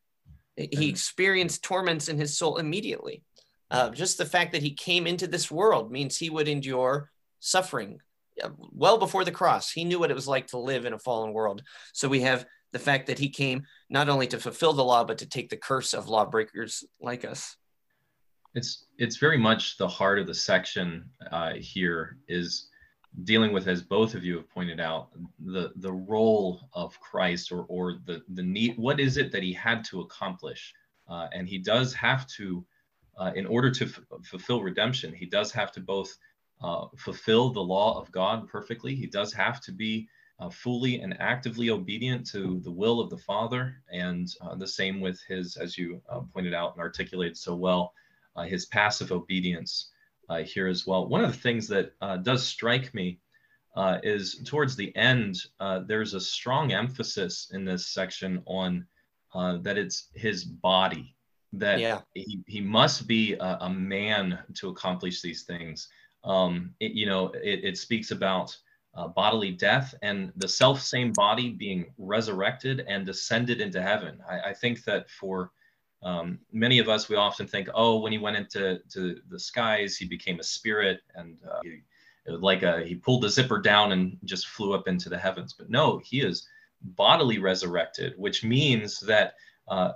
he 0.54 0.90
experienced 0.90 1.64
torments 1.64 2.10
in 2.10 2.18
his 2.18 2.36
soul 2.36 2.58
immediately. 2.58 3.22
Uh, 3.70 3.88
just 3.88 4.18
the 4.18 4.26
fact 4.26 4.52
that 4.52 4.62
he 4.62 4.74
came 4.74 5.06
into 5.06 5.26
this 5.26 5.50
world 5.50 5.90
means 5.90 6.18
he 6.18 6.28
would 6.28 6.46
endure 6.46 7.10
suffering 7.40 8.00
well 8.70 8.98
before 8.98 9.24
the 9.24 9.30
cross. 9.30 9.72
He 9.72 9.84
knew 9.84 9.98
what 9.98 10.10
it 10.10 10.14
was 10.14 10.28
like 10.28 10.48
to 10.48 10.58
live 10.58 10.84
in 10.84 10.92
a 10.92 10.98
fallen 10.98 11.32
world. 11.32 11.62
So 11.94 12.06
we 12.06 12.20
have 12.20 12.44
the 12.72 12.78
fact 12.78 13.06
that 13.06 13.18
he 13.18 13.30
came 13.30 13.62
not 13.88 14.10
only 14.10 14.26
to 14.26 14.38
fulfill 14.38 14.74
the 14.74 14.84
law, 14.84 15.04
but 15.04 15.18
to 15.18 15.26
take 15.26 15.48
the 15.48 15.56
curse 15.56 15.94
of 15.94 16.10
lawbreakers 16.10 16.84
like 17.00 17.24
us. 17.24 17.56
It's 18.54 18.86
it's 18.98 19.16
very 19.16 19.38
much 19.38 19.76
the 19.76 19.88
heart 19.88 20.18
of 20.18 20.26
the 20.26 20.34
section 20.34 21.10
uh, 21.30 21.54
here 21.54 22.18
is 22.28 22.68
dealing 23.24 23.52
with, 23.52 23.66
as 23.68 23.82
both 23.82 24.14
of 24.14 24.24
you 24.24 24.36
have 24.36 24.48
pointed 24.50 24.80
out, 24.80 25.10
the 25.38 25.72
the 25.76 25.92
role 25.92 26.68
of 26.72 26.98
Christ 27.00 27.52
or 27.52 27.64
or 27.68 27.98
the 28.06 28.22
the 28.28 28.42
need. 28.42 28.76
What 28.78 29.00
is 29.00 29.16
it 29.16 29.32
that 29.32 29.42
he 29.42 29.52
had 29.52 29.84
to 29.86 30.00
accomplish? 30.00 30.74
Uh, 31.08 31.28
and 31.32 31.48
he 31.48 31.58
does 31.58 31.94
have 31.94 32.26
to, 32.26 32.64
uh, 33.18 33.32
in 33.34 33.46
order 33.46 33.70
to 33.70 33.86
f- 33.86 34.00
fulfill 34.24 34.62
redemption, 34.62 35.10
he 35.12 35.24
does 35.24 35.50
have 35.50 35.72
to 35.72 35.80
both 35.80 36.14
uh, 36.60 36.86
fulfill 36.98 37.50
the 37.50 37.60
law 37.60 37.98
of 37.98 38.12
God 38.12 38.46
perfectly. 38.46 38.94
He 38.94 39.06
does 39.06 39.32
have 39.32 39.60
to 39.62 39.72
be 39.72 40.06
uh, 40.38 40.50
fully 40.50 41.00
and 41.00 41.18
actively 41.18 41.70
obedient 41.70 42.26
to 42.26 42.60
the 42.60 42.70
will 42.70 43.00
of 43.00 43.08
the 43.08 43.16
Father, 43.16 43.82
and 43.90 44.28
uh, 44.42 44.54
the 44.54 44.66
same 44.66 45.00
with 45.00 45.18
his, 45.26 45.56
as 45.56 45.78
you 45.78 46.00
uh, 46.10 46.20
pointed 46.34 46.52
out 46.52 46.74
and 46.74 46.80
articulated 46.80 47.36
so 47.36 47.54
well, 47.54 47.94
his 48.46 48.66
passive 48.66 49.12
obedience 49.12 49.90
here 50.44 50.66
as 50.66 50.86
well. 50.86 51.08
One 51.08 51.24
of 51.24 51.32
the 51.32 51.38
things 51.38 51.68
that 51.68 51.92
does 52.22 52.46
strike 52.46 52.92
me 52.94 53.18
is 54.02 54.42
towards 54.44 54.76
the 54.76 54.94
end, 54.96 55.36
there's 55.86 56.14
a 56.14 56.20
strong 56.20 56.72
emphasis 56.72 57.50
in 57.52 57.64
this 57.64 57.88
section 57.88 58.42
on 58.46 58.86
uh, 59.34 59.58
that 59.58 59.76
it's 59.76 60.08
his 60.14 60.44
body 60.44 61.14
that 61.52 61.78
yeah. 61.80 62.00
he, 62.14 62.40
he 62.46 62.60
must 62.60 63.06
be 63.06 63.34
a, 63.34 63.58
a, 63.60 63.70
man 63.70 64.38
to 64.54 64.68
accomplish 64.68 65.20
these 65.20 65.42
things 65.42 65.88
um, 66.24 66.74
it, 66.80 66.92
you 66.92 67.06
know 67.06 67.28
it, 67.42 67.64
it 67.64 67.78
speaks 67.78 68.10
about 68.10 68.56
uh, 68.94 69.08
bodily 69.08 69.50
death 69.50 69.94
and 70.02 70.32
the 70.36 70.48
self 70.48 70.80
same 70.80 71.12
body 71.12 71.50
being 71.50 71.86
resurrected 71.98 72.84
and 72.88 73.06
descended 73.06 73.60
into 73.60 73.82
heaven 73.82 74.18
i, 74.28 74.50
I 74.50 74.54
think 74.54 74.84
that 74.84 75.10
for 75.10 75.50
um, 76.02 76.38
many 76.52 76.78
of 76.78 76.88
us 76.88 77.08
we 77.08 77.16
often 77.16 77.46
think 77.46 77.68
oh 77.74 77.98
when 77.98 78.12
he 78.12 78.18
went 78.18 78.36
into 78.36 78.78
to 78.90 79.16
the 79.30 79.38
skies 79.38 79.96
he 79.96 80.06
became 80.06 80.38
a 80.38 80.44
spirit 80.44 81.00
and 81.14 81.38
uh, 81.50 81.60
he, 81.62 81.82
like 82.26 82.62
a, 82.62 82.84
he 82.84 82.94
pulled 82.94 83.22
the 83.22 83.28
zipper 83.28 83.58
down 83.58 83.92
and 83.92 84.18
just 84.24 84.48
flew 84.48 84.74
up 84.74 84.88
into 84.88 85.08
the 85.08 85.18
heavens. 85.18 85.54
But 85.54 85.70
no 85.70 85.98
he 86.04 86.20
is 86.20 86.46
bodily 86.82 87.38
resurrected, 87.38 88.14
which 88.16 88.44
means 88.44 89.00
that 89.00 89.34
uh, 89.68 89.92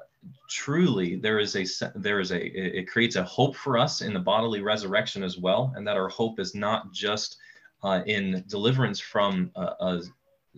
truly 0.49 1.17
there 1.17 1.39
is 1.39 1.57
a 1.57 1.65
there 1.95 2.21
is 2.21 2.33
a 2.33 2.47
it 2.47 2.89
creates 2.89 3.17
a 3.17 3.25
hope 3.25 3.57
for 3.57 3.79
us 3.79 4.03
in 4.03 4.13
the 4.13 4.21
bodily 4.21 4.61
resurrection 4.61 5.23
as 5.23 5.39
well, 5.39 5.73
and 5.77 5.87
that 5.87 5.97
our 5.97 6.09
hope 6.09 6.39
is 6.41 6.55
not 6.55 6.93
just 6.93 7.39
uh, 7.83 8.03
in 8.07 8.45
deliverance 8.49 9.01
from 9.01 9.51
a, 9.57 9.75
a 9.81 10.03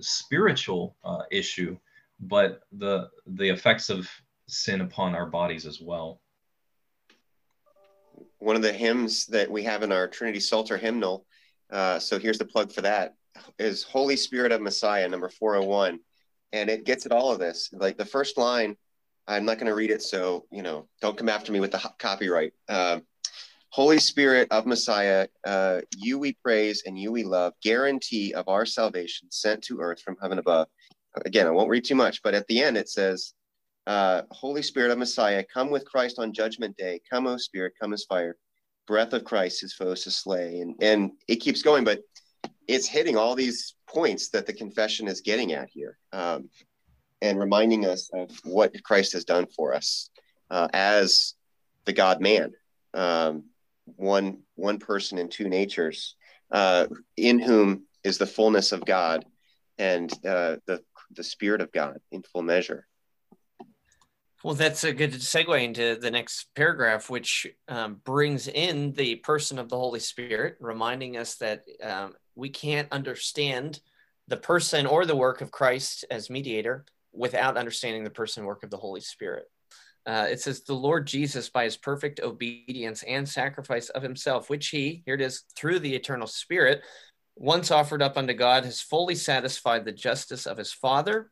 spiritual 0.01 0.97
uh, 1.05 1.23
issue, 1.31 1.77
but 2.21 2.63
the 2.73 3.09
the 3.27 3.49
effects 3.49 3.91
of 3.91 4.09
sin 4.49 4.81
upon 4.81 5.15
our 5.15 5.27
bodies 5.27 5.67
as 5.67 5.81
well. 5.81 6.21
One 8.39 8.57
of 8.57 8.63
the 8.63 8.73
hymns 8.73 9.27
that 9.27 9.51
we 9.51 9.63
have 9.65 9.83
in 9.83 9.93
our 9.93 10.07
Trinity 10.07 10.41
Psalter 10.41 10.77
hymnal. 10.77 11.27
Uh, 11.71 11.99
so 11.99 12.19
here's 12.19 12.39
the 12.39 12.45
plug 12.45 12.73
for 12.73 12.83
that 12.83 13.15
is 13.59 13.83
Holy 13.83 14.17
Spirit 14.17 14.53
of 14.53 14.61
Messiah, 14.61 15.09
number 15.09 15.29
401 15.29 15.99
and 16.55 16.71
it 16.71 16.85
gets 16.85 17.05
at 17.05 17.13
all 17.13 17.33
of 17.33 17.41
this. 17.41 17.69
Like 17.73 17.99
the 17.99 18.05
first 18.05 18.39
line, 18.39 18.77
I'm 19.27 19.45
not 19.45 19.59
going 19.59 19.67
to 19.67 19.75
read 19.75 19.91
it, 19.91 20.03
so 20.03 20.47
you 20.53 20.63
know, 20.63 20.89
don't 21.03 21.19
come 21.19 21.29
after 21.29 21.51
me 21.51 21.61
with 21.61 21.73
the 21.73 21.91
copyright. 21.99 22.53
Uh, 22.69 23.01
Holy 23.71 23.99
Spirit 23.99 24.47
of 24.53 24.65
Messiah, 24.65 25.27
uh, 25.45 25.81
you 25.97 26.17
we 26.17 26.33
praise 26.35 26.85
and 26.87 26.97
you 26.97 27.11
we 27.11 27.25
love, 27.25 27.55
guarantee 27.61 28.33
of 28.33 28.49
our 28.49 28.65
salvation 28.65 29.29
sent 29.33 29.63
to 29.65 29.81
earth 29.81 30.01
from 30.01 30.17
heaven 30.23 30.39
above. 30.39 30.69
Again, 31.25 31.49
I 31.49 31.51
won't 31.51 31.71
read 31.71 31.85
too 31.85 31.97
much, 31.97 32.23
but 32.23 32.35
at 32.35 32.47
the 32.47 32.63
end 32.63 32.77
it 32.77 32.89
says, 32.89 33.35
uh, 33.87 34.23
Holy 34.31 34.63
Spirit 34.63 34.91
of 34.91 34.99
Messiah, 34.99 35.45
come 35.53 35.71
with 35.71 35.85
Christ 35.85 36.19
on 36.19 36.33
judgment 36.33 36.77
day. 36.77 37.01
Come, 37.11 37.27
O 37.27 37.37
Spirit, 37.37 37.75
come 37.81 37.93
as 37.93 38.05
fire. 38.05 38.37
Breath 38.87 39.13
of 39.13 39.25
Christ, 39.25 39.61
his 39.61 39.73
foes 39.73 40.05
to 40.05 40.11
slay. 40.11 40.61
And, 40.61 40.75
and 40.83 41.13
it 41.29 41.37
keeps 41.37 41.63
going, 41.63 41.85
but 41.85 42.01
it's 42.69 42.87
hitting 42.87 43.17
all 43.17 43.35
these 43.35 43.75
points 43.89 44.31
that 44.31 44.47
the 44.47 44.53
confession 44.53 45.09
is 45.09 45.21
getting 45.21 45.53
at 45.53 45.69
here 45.71 45.99
um, 46.13 46.49
and 47.23 47.39
reminding 47.39 47.87
us 47.87 48.11
of 48.13 48.31
what 48.45 48.73
Christ 48.83 49.13
has 49.13 49.25
done 49.25 49.47
for 49.47 49.75
us 49.75 50.11
uh, 50.51 50.69
as 50.73 51.35
the 51.85 51.93
God 51.93 52.21
man, 52.21 52.53
um, 52.95 53.45
one, 53.97 54.39
one 54.55 54.79
person 54.79 55.19
in 55.19 55.29
two 55.29 55.49
natures, 55.49 56.17
uh, 56.51 56.87
in 57.17 57.39
whom 57.39 57.85
is 58.03 58.19
the 58.19 58.27
fullness 58.27 58.73
of 58.73 58.85
God 58.85 59.25
and 59.79 60.13
uh, 60.27 60.57
the, 60.67 60.81
the 61.13 61.25
Spirit 61.25 61.61
of 61.61 61.73
God 61.73 61.99
in 62.13 62.23
full 62.23 62.43
measure. 62.43 62.87
Well, 64.45 64.55
that's 64.55 64.85
a 64.85 64.93
good 64.93 65.13
segue 65.15 65.65
into 65.65 65.97
the 65.99 66.11
next 66.11 66.49
paragraph, 66.55 67.09
which 67.09 67.47
um, 67.67 68.03
brings 68.05 68.47
in 68.47 68.93
the 68.93 69.15
person 69.17 69.59
of 69.59 69.71
the 69.71 69.79
Holy 69.79 70.01
Spirit, 70.01 70.59
reminding 70.61 71.17
us 71.17 71.37
that 71.37 71.63
um, 71.83 72.13
we 72.35 72.51
can't 72.51 72.93
understand 72.93 73.81
the 74.29 74.37
person 74.37 74.85
or 74.85 75.07
the 75.07 75.17
work 75.17 75.41
of 75.41 75.51
Christ 75.51 76.05
as 76.11 76.29
mediator 76.29 76.85
without 77.11 77.57
understanding 77.57 78.05
the 78.05 78.11
person 78.11 78.45
work 78.45 78.63
of 78.63 78.69
the 78.69 78.77
Holy 78.77 79.01
Spirit. 79.01 79.47
Uh, 80.05 80.27
it 80.29 80.43
says, 80.43 80.61
The 80.61 80.75
Lord 80.75 81.07
Jesus, 81.07 81.49
by 81.49 81.65
his 81.65 81.79
perfect 81.79 82.21
obedience 82.21 83.03
and 83.05 83.27
sacrifice 83.27 83.89
of 83.89 84.03
himself, 84.03 84.51
which 84.51 84.69
he, 84.69 85.03
here 85.07 85.15
it 85.15 85.23
is, 85.23 85.45
through 85.57 85.79
the 85.79 85.95
eternal 85.95 86.27
Spirit, 86.27 86.83
once 87.35 87.71
offered 87.71 88.03
up 88.03 88.19
unto 88.19 88.35
God, 88.35 88.67
has 88.67 88.83
fully 88.83 89.15
satisfied 89.15 89.87
the 89.87 89.93
justice 89.93 90.47
of 90.47 90.59
his 90.59 90.71
Father 90.71 91.31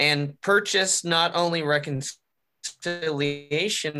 and 0.00 0.40
purchased 0.40 1.04
not 1.04 1.30
only 1.36 1.62
reconciliation, 1.62 2.16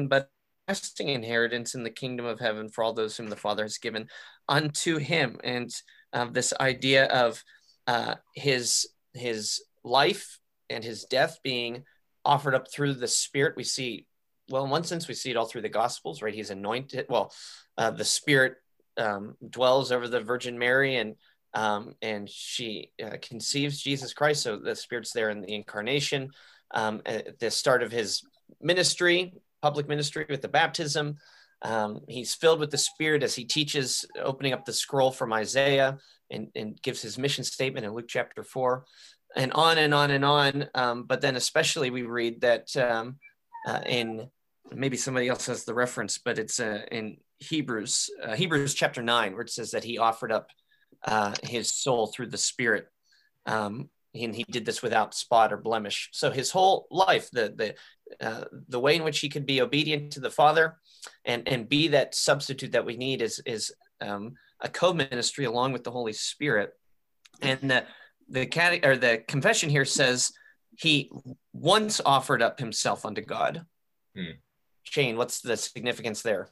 but 0.08 0.30
lasting 0.68 1.08
inheritance 1.08 1.74
in 1.74 1.82
the 1.82 1.90
kingdom 1.90 2.26
of 2.26 2.38
heaven 2.38 2.68
for 2.68 2.84
all 2.84 2.92
those 2.92 3.16
whom 3.16 3.28
the 3.28 3.36
Father 3.36 3.64
has 3.64 3.78
given 3.78 4.08
unto 4.48 4.98
him. 4.98 5.38
And 5.42 5.70
um, 6.12 6.32
this 6.32 6.52
idea 6.60 7.06
of 7.06 7.42
uh, 7.86 8.14
his 8.34 8.88
his 9.14 9.62
life 9.82 10.38
and 10.68 10.84
his 10.84 11.04
death 11.04 11.38
being 11.42 11.84
offered 12.24 12.54
up 12.54 12.70
through 12.70 12.94
the 12.94 13.08
Spirit. 13.08 13.56
We 13.56 13.64
see, 13.64 14.06
well, 14.48 14.64
in 14.64 14.70
one 14.70 14.84
sense, 14.84 15.08
we 15.08 15.14
see 15.14 15.30
it 15.30 15.36
all 15.36 15.46
through 15.46 15.62
the 15.62 15.68
Gospels, 15.68 16.22
right? 16.22 16.34
He's 16.34 16.50
anointed. 16.50 17.06
Well, 17.08 17.32
uh, 17.76 17.90
the 17.90 18.04
Spirit 18.04 18.54
um, 18.96 19.36
dwells 19.48 19.90
over 19.90 20.06
the 20.06 20.20
Virgin 20.20 20.58
Mary, 20.58 20.96
and 20.96 21.16
um, 21.54 21.94
and 22.00 22.28
she 22.28 22.92
uh, 23.04 23.16
conceives 23.20 23.80
Jesus 23.80 24.12
Christ. 24.12 24.42
So 24.42 24.56
the 24.56 24.76
Spirit's 24.76 25.12
there 25.12 25.30
in 25.30 25.40
the 25.40 25.54
incarnation. 25.54 26.30
Um, 26.72 27.02
at 27.04 27.40
the 27.40 27.50
start 27.50 27.82
of 27.82 27.90
his 27.90 28.22
ministry, 28.60 29.34
public 29.62 29.88
ministry 29.88 30.26
with 30.28 30.42
the 30.42 30.48
baptism, 30.48 31.16
um, 31.62 32.00
he's 32.08 32.34
filled 32.34 32.60
with 32.60 32.70
the 32.70 32.78
Spirit 32.78 33.22
as 33.22 33.34
he 33.34 33.44
teaches, 33.44 34.04
opening 34.20 34.52
up 34.52 34.64
the 34.64 34.72
scroll 34.72 35.10
from 35.10 35.32
Isaiah 35.32 35.98
and, 36.30 36.48
and 36.54 36.80
gives 36.80 37.02
his 37.02 37.18
mission 37.18 37.44
statement 37.44 37.84
in 37.84 37.92
Luke 37.92 38.08
chapter 38.08 38.42
4, 38.42 38.84
and 39.36 39.52
on 39.52 39.78
and 39.78 39.92
on 39.92 40.10
and 40.10 40.24
on. 40.24 40.68
Um, 40.74 41.02
but 41.04 41.20
then, 41.20 41.36
especially, 41.36 41.90
we 41.90 42.02
read 42.02 42.40
that 42.40 42.74
um, 42.76 43.18
uh, 43.66 43.80
in 43.86 44.28
maybe 44.72 44.96
somebody 44.96 45.28
else 45.28 45.46
has 45.46 45.64
the 45.64 45.74
reference, 45.74 46.18
but 46.18 46.38
it's 46.38 46.60
uh, 46.60 46.82
in 46.90 47.18
Hebrews, 47.38 48.10
uh, 48.22 48.34
Hebrews 48.34 48.74
chapter 48.74 49.02
9, 49.02 49.32
where 49.32 49.42
it 49.42 49.50
says 49.50 49.72
that 49.72 49.84
he 49.84 49.98
offered 49.98 50.32
up 50.32 50.48
uh, 51.04 51.34
his 51.42 51.72
soul 51.72 52.06
through 52.06 52.28
the 52.28 52.38
Spirit. 52.38 52.86
Um, 53.46 53.90
and 54.14 54.34
he 54.34 54.44
did 54.44 54.64
this 54.64 54.82
without 54.82 55.14
spot 55.14 55.52
or 55.52 55.56
blemish. 55.56 56.08
So 56.12 56.30
his 56.30 56.50
whole 56.50 56.86
life, 56.90 57.30
the 57.30 57.52
the 57.56 57.74
uh, 58.20 58.44
the 58.68 58.80
way 58.80 58.96
in 58.96 59.04
which 59.04 59.20
he 59.20 59.28
could 59.28 59.46
be 59.46 59.60
obedient 59.60 60.12
to 60.12 60.20
the 60.20 60.30
Father, 60.30 60.76
and 61.24 61.46
and 61.48 61.68
be 61.68 61.88
that 61.88 62.14
substitute 62.14 62.72
that 62.72 62.86
we 62.86 62.96
need 62.96 63.22
is 63.22 63.40
is 63.46 63.72
um, 64.00 64.34
a 64.60 64.68
co-ministry 64.68 65.44
along 65.44 65.72
with 65.72 65.84
the 65.84 65.90
Holy 65.90 66.12
Spirit. 66.12 66.72
And 67.42 67.70
the 67.70 67.84
the 68.28 68.46
cat 68.46 68.84
or 68.84 68.96
the 68.96 69.22
confession 69.26 69.70
here 69.70 69.84
says 69.84 70.32
he 70.78 71.10
once 71.52 72.00
offered 72.04 72.42
up 72.42 72.58
himself 72.58 73.04
unto 73.04 73.22
God. 73.22 73.64
Hmm. 74.16 74.32
Shane, 74.82 75.16
what's 75.16 75.40
the 75.40 75.56
significance 75.56 76.22
there? 76.22 76.48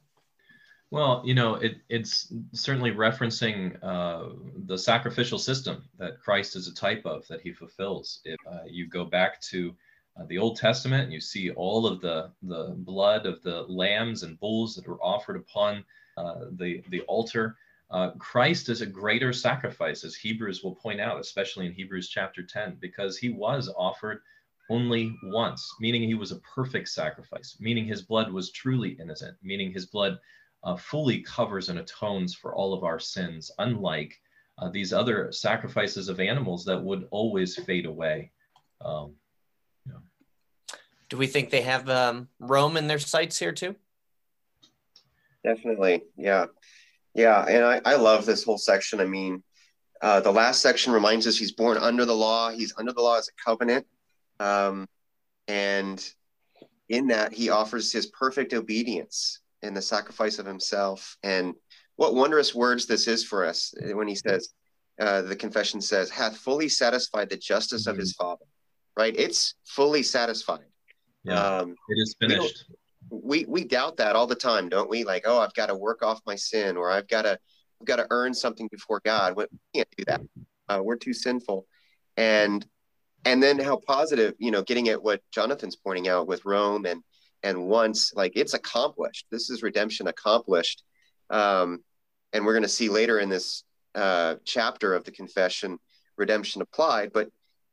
Well, 0.90 1.22
you 1.24 1.34
know, 1.34 1.56
it, 1.56 1.76
it's 1.90 2.32
certainly 2.52 2.92
referencing 2.92 3.76
uh, 3.82 4.30
the 4.64 4.78
sacrificial 4.78 5.38
system 5.38 5.84
that 5.98 6.20
Christ 6.20 6.56
is 6.56 6.66
a 6.66 6.74
type 6.74 7.04
of 7.04 7.26
that 7.28 7.42
he 7.42 7.52
fulfills. 7.52 8.20
If 8.24 8.38
uh, 8.50 8.64
you 8.66 8.88
go 8.88 9.04
back 9.04 9.40
to 9.42 9.74
uh, 10.18 10.24
the 10.26 10.38
Old 10.38 10.56
Testament 10.56 11.04
and 11.04 11.12
you 11.12 11.20
see 11.20 11.50
all 11.50 11.86
of 11.86 12.00
the, 12.00 12.30
the 12.42 12.74
blood 12.78 13.26
of 13.26 13.42
the 13.42 13.62
lambs 13.62 14.22
and 14.22 14.38
bulls 14.40 14.74
that 14.74 14.86
were 14.86 15.02
offered 15.02 15.36
upon 15.36 15.84
uh, 16.16 16.46
the, 16.52 16.82
the 16.90 17.02
altar, 17.02 17.56
uh, 17.90 18.10
Christ 18.18 18.68
is 18.68 18.82
a 18.82 18.86
greater 18.86 19.32
sacrifice, 19.32 20.04
as 20.04 20.14
Hebrews 20.14 20.62
will 20.62 20.74
point 20.74 21.00
out, 21.00 21.20
especially 21.20 21.66
in 21.66 21.72
Hebrews 21.72 22.08
chapter 22.08 22.42
10, 22.42 22.78
because 22.80 23.16
he 23.16 23.30
was 23.30 23.72
offered 23.76 24.20
only 24.68 25.16
once, 25.22 25.74
meaning 25.80 26.02
he 26.02 26.14
was 26.14 26.32
a 26.32 26.40
perfect 26.40 26.88
sacrifice, 26.88 27.56
meaning 27.60 27.86
his 27.86 28.02
blood 28.02 28.30
was 28.30 28.50
truly 28.50 28.90
innocent, 29.00 29.36
meaning 29.42 29.72
his 29.72 29.86
blood 29.86 30.18
uh, 30.64 30.76
fully 30.76 31.22
covers 31.22 31.70
and 31.70 31.78
atones 31.78 32.34
for 32.34 32.54
all 32.54 32.74
of 32.74 32.84
our 32.84 32.98
sins, 32.98 33.50
unlike 33.58 34.20
uh, 34.58 34.68
these 34.68 34.92
other 34.92 35.32
sacrifices 35.32 36.08
of 36.08 36.20
animals 36.20 36.64
that 36.64 36.82
would 36.82 37.06
always 37.10 37.56
fade 37.56 37.86
away. 37.86 38.30
Um, 38.84 39.14
Do 41.08 41.16
we 41.16 41.26
think 41.26 41.50
they 41.50 41.62
have 41.62 41.88
um, 41.88 42.28
Rome 42.38 42.76
in 42.76 42.86
their 42.86 42.98
sights 42.98 43.38
here 43.38 43.52
too? 43.52 43.74
Definitely, 45.44 46.02
yeah, 46.16 46.46
yeah. 47.14 47.44
And 47.46 47.64
I, 47.64 47.80
I 47.84 47.96
love 47.96 48.26
this 48.26 48.44
whole 48.44 48.58
section. 48.58 49.00
I 49.00 49.06
mean, 49.06 49.42
uh, 50.02 50.20
the 50.20 50.32
last 50.32 50.60
section 50.60 50.92
reminds 50.92 51.26
us 51.26 51.36
he's 51.36 51.52
born 51.52 51.78
under 51.78 52.04
the 52.04 52.14
law. 52.14 52.50
He's 52.50 52.74
under 52.76 52.92
the 52.92 53.00
law 53.00 53.16
as 53.16 53.28
a 53.28 53.42
covenant, 53.42 53.86
um, 54.40 54.86
and 55.46 56.06
in 56.88 57.06
that 57.08 57.32
he 57.32 57.50
offers 57.50 57.92
his 57.92 58.06
perfect 58.06 58.52
obedience 58.52 59.40
in 59.62 59.74
the 59.74 59.82
sacrifice 59.82 60.38
of 60.38 60.46
himself. 60.46 61.16
And 61.22 61.54
what 61.96 62.14
wondrous 62.14 62.54
words 62.54 62.86
this 62.86 63.08
is 63.08 63.24
for 63.24 63.44
us 63.44 63.74
when 63.92 64.08
he 64.08 64.14
says, 64.14 64.52
uh, 65.00 65.22
the 65.22 65.36
confession 65.36 65.80
says, 65.80 66.10
hath 66.10 66.36
fully 66.36 66.68
satisfied 66.68 67.28
the 67.28 67.36
justice 67.36 67.82
mm-hmm. 67.82 67.90
of 67.90 67.96
his 67.98 68.12
Father. 68.12 68.44
Right? 68.96 69.14
It's 69.16 69.54
fully 69.64 70.02
satisfied. 70.02 70.64
Yeah, 71.28 71.58
um, 71.58 71.74
it 71.88 72.00
is 72.00 72.16
finished. 72.20 72.64
We, 73.10 73.46
we 73.46 73.64
doubt 73.64 73.96
that 73.98 74.16
all 74.16 74.26
the 74.26 74.34
time, 74.34 74.68
don't 74.68 74.90
we? 74.90 75.04
Like, 75.04 75.22
oh, 75.26 75.38
I've 75.38 75.54
got 75.54 75.66
to 75.66 75.74
work 75.74 76.02
off 76.02 76.20
my 76.26 76.36
sin, 76.36 76.76
or 76.76 76.90
I've 76.90 77.08
got 77.08 77.22
to 77.22 77.38
I've 77.80 77.86
got 77.86 77.96
to 77.96 78.06
earn 78.10 78.34
something 78.34 78.68
before 78.70 79.00
God. 79.04 79.36
We 79.36 79.46
can't 79.74 79.88
do 79.96 80.04
that. 80.06 80.20
Uh, 80.68 80.80
we're 80.82 80.96
too 80.96 81.12
sinful. 81.12 81.66
And 82.16 82.66
and 83.24 83.42
then 83.42 83.58
how 83.58 83.76
positive, 83.86 84.34
you 84.38 84.50
know, 84.50 84.62
getting 84.62 84.88
at 84.88 85.02
what 85.02 85.22
Jonathan's 85.32 85.76
pointing 85.76 86.08
out 86.08 86.26
with 86.26 86.44
Rome 86.44 86.86
and 86.86 87.02
and 87.42 87.66
once 87.66 88.12
like 88.14 88.32
it's 88.34 88.54
accomplished. 88.54 89.26
This 89.30 89.50
is 89.50 89.62
redemption 89.62 90.08
accomplished. 90.08 90.82
Um, 91.30 91.84
and 92.32 92.44
we're 92.44 92.52
going 92.52 92.62
to 92.62 92.68
see 92.68 92.88
later 92.88 93.18
in 93.18 93.28
this 93.28 93.64
uh, 93.94 94.36
chapter 94.44 94.94
of 94.94 95.04
the 95.04 95.12
confession 95.12 95.78
redemption 96.16 96.62
applied. 96.62 97.12
But 97.12 97.28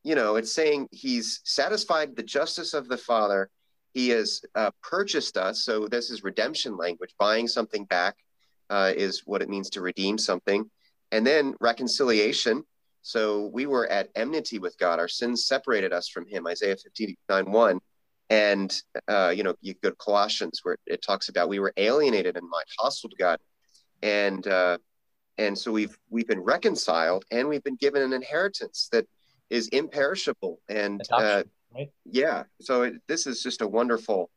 you 0.05 0.13
know, 0.13 0.35
it's 0.35 0.53
saying 0.53 0.87
he's 0.91 1.41
satisfied 1.45 2.15
the 2.15 2.21
justice 2.21 2.75
of 2.75 2.87
the 2.87 2.97
Father. 2.97 3.49
He 3.91 4.09
has 4.09 4.39
uh, 4.53 4.69
purchased 4.83 5.35
us. 5.35 5.65
So 5.65 5.87
this 5.87 6.11
is 6.11 6.23
redemption 6.23 6.77
language, 6.77 7.15
buying 7.17 7.47
something 7.47 7.85
back 7.85 8.15
uh, 8.69 8.93
is 8.95 9.23
what 9.25 9.41
it 9.41 9.49
means 9.49 9.67
to 9.71 9.81
redeem 9.81 10.19
something. 10.19 10.69
And 11.11 11.25
then 11.25 11.55
reconciliation. 11.59 12.63
So 13.01 13.47
we 13.51 13.65
were 13.65 13.87
at 13.87 14.09
enmity 14.15 14.59
with 14.59 14.77
God. 14.77 14.99
Our 14.99 15.07
sins 15.07 15.47
separated 15.47 15.91
us 15.91 16.07
from 16.07 16.27
Him. 16.27 16.45
Isaiah 16.45 16.77
59 16.77 17.51
1. 17.51 17.79
And, 18.29 18.81
uh, 19.07 19.33
you 19.35 19.41
know, 19.41 19.55
you 19.61 19.73
go 19.81 19.89
to 19.89 19.95
Colossians 19.95 20.59
where 20.61 20.77
it 20.85 21.01
talks 21.01 21.29
about 21.29 21.49
we 21.49 21.59
were 21.59 21.73
alienated 21.77 22.37
and 22.37 22.47
like 22.53 22.67
hostile 22.77 23.09
to 23.09 23.15
God. 23.15 23.39
And, 24.03 24.45
uh, 24.45 24.77
and 25.37 25.57
so 25.57 25.71
we've 25.71 25.97
we've 26.09 26.27
been 26.27 26.39
reconciled 26.39 27.25
and 27.31 27.47
we've 27.49 27.63
been 27.63 27.75
given 27.75 28.01
an 28.01 28.13
inheritance 28.13 28.87
that 28.91 29.05
is 29.49 29.67
imperishable 29.69 30.59
and 30.69 31.01
uh, 31.11 31.43
right? 31.73 31.91
yeah 32.05 32.43
so 32.61 32.83
it, 32.83 32.95
this 33.07 33.27
is 33.27 33.43
just 33.43 33.61
a 33.61 33.67
wonderful 33.67 34.29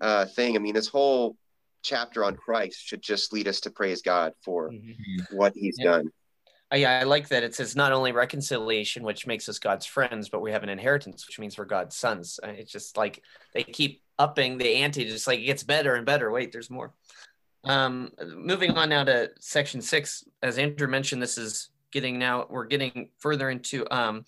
uh, 0.00 0.24
thing 0.24 0.56
i 0.56 0.58
mean 0.58 0.74
this 0.74 0.88
whole 0.88 1.36
chapter 1.82 2.24
on 2.24 2.36
Christ 2.36 2.84
should 2.84 3.02
just 3.02 3.32
lead 3.32 3.48
us 3.48 3.60
to 3.60 3.70
praise 3.70 4.02
God 4.02 4.32
for 4.42 4.70
mm-hmm. 4.70 5.36
what 5.36 5.52
He's 5.54 5.76
yeah. 5.78 5.90
done. 5.90 6.08
Uh, 6.72 6.76
yeah, 6.76 6.98
I 7.00 7.02
like 7.02 7.28
that. 7.28 7.42
It 7.42 7.54
says 7.54 7.76
not 7.76 7.92
only 7.92 8.12
reconciliation, 8.12 9.02
which 9.02 9.26
makes 9.26 9.48
us 9.48 9.58
God's 9.58 9.84
friends, 9.84 10.28
but 10.28 10.40
we 10.40 10.52
have 10.52 10.62
an 10.62 10.70
inheritance, 10.70 11.26
which 11.26 11.38
means 11.38 11.58
we're 11.58 11.66
God's 11.66 11.96
sons. 11.96 12.40
Uh, 12.42 12.48
it's 12.48 12.72
just 12.72 12.96
like 12.96 13.22
they 13.52 13.62
keep 13.62 14.02
upping 14.18 14.56
the 14.56 14.76
ante, 14.76 15.04
just 15.04 15.26
like 15.26 15.40
it 15.40 15.44
gets 15.44 15.62
better 15.62 15.94
and 15.94 16.06
better. 16.06 16.30
Wait, 16.30 16.52
there's 16.52 16.70
more. 16.70 16.94
Um, 17.64 18.10
moving 18.34 18.72
on 18.72 18.88
now 18.88 19.04
to 19.04 19.30
section 19.38 19.82
six, 19.82 20.24
as 20.42 20.58
Andrew 20.58 20.88
mentioned, 20.88 21.22
this 21.22 21.38
is 21.38 21.68
getting 21.92 22.18
now 22.18 22.46
we're 22.48 22.64
getting 22.64 23.10
further 23.18 23.50
into 23.50 23.86
um, 23.94 24.24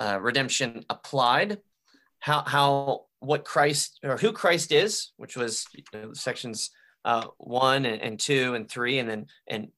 uh, 0.00 0.18
redemption 0.20 0.84
applied. 0.88 1.58
How 2.18 2.42
how 2.44 3.04
what 3.20 3.44
Christ 3.44 4.00
or 4.02 4.16
who 4.16 4.32
Christ 4.32 4.72
is, 4.72 5.12
which 5.16 5.36
was 5.36 5.66
you 5.72 5.82
know, 5.92 6.12
sections 6.14 6.70
uh, 7.04 7.26
one 7.38 7.86
and, 7.86 8.00
and, 8.02 8.18
two 8.18 8.54
and 8.54 8.68
three, 8.68 8.98
and 8.98 9.08
then 9.08 9.26
and 9.46 9.68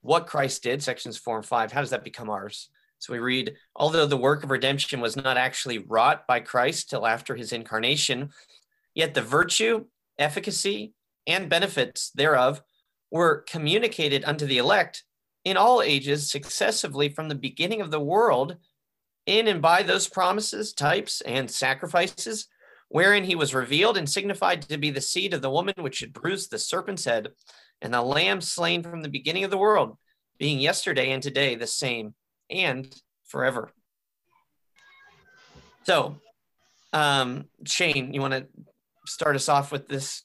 what 0.00 0.26
Christ 0.26 0.62
did, 0.62 0.82
sections 0.82 1.18
four 1.18 1.36
and 1.36 1.46
five. 1.46 1.72
How 1.72 1.80
does 1.80 1.90
that 1.90 2.04
become 2.04 2.30
ours? 2.30 2.70
So 2.98 3.12
we 3.12 3.18
read, 3.18 3.56
although 3.74 4.06
the 4.06 4.16
work 4.16 4.44
of 4.44 4.50
redemption 4.50 5.00
was 5.00 5.16
not 5.16 5.36
actually 5.36 5.78
wrought 5.78 6.26
by 6.26 6.38
Christ 6.38 6.88
till 6.88 7.06
after 7.06 7.34
his 7.34 7.52
incarnation, 7.52 8.30
yet 8.94 9.14
the 9.14 9.22
virtue, 9.22 9.86
efficacy, 10.18 10.94
and 11.26 11.48
benefits 11.48 12.10
thereof 12.10 12.62
were 13.10 13.44
communicated 13.48 14.24
unto 14.24 14.46
the 14.46 14.58
elect 14.58 15.02
in 15.44 15.56
all 15.56 15.82
ages 15.82 16.30
successively 16.30 17.08
from 17.08 17.28
the 17.28 17.34
beginning 17.34 17.80
of 17.80 17.90
the 17.90 18.00
world 18.00 18.56
in 19.26 19.48
and 19.48 19.62
by 19.62 19.82
those 19.82 20.08
promises, 20.08 20.72
types, 20.72 21.20
and 21.22 21.50
sacrifices 21.50 22.48
wherein 22.92 23.24
he 23.24 23.34
was 23.34 23.54
revealed 23.54 23.96
and 23.96 24.08
signified 24.08 24.60
to 24.60 24.76
be 24.76 24.90
the 24.90 25.00
seed 25.00 25.32
of 25.32 25.40
the 25.40 25.50
woman 25.50 25.74
which 25.78 25.96
should 25.96 26.12
bruise 26.12 26.48
the 26.48 26.58
serpent's 26.58 27.06
head, 27.06 27.28
and 27.80 27.94
the 27.94 28.02
lamb 28.02 28.40
slain 28.40 28.82
from 28.82 29.00
the 29.02 29.08
beginning 29.08 29.44
of 29.44 29.50
the 29.50 29.56
world, 29.56 29.96
being 30.38 30.60
yesterday 30.60 31.10
and 31.10 31.22
today 31.22 31.54
the 31.54 31.66
same, 31.66 32.14
and 32.50 32.94
forever. 33.24 33.70
So, 35.84 36.16
um, 36.92 37.46
Shane, 37.66 38.12
you 38.12 38.20
want 38.20 38.34
to 38.34 38.46
start 39.06 39.36
us 39.36 39.48
off 39.48 39.72
with 39.72 39.88
this 39.88 40.22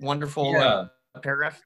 wonderful 0.00 0.52
yeah. 0.52 0.86
uh, 1.14 1.20
paragraph? 1.22 1.62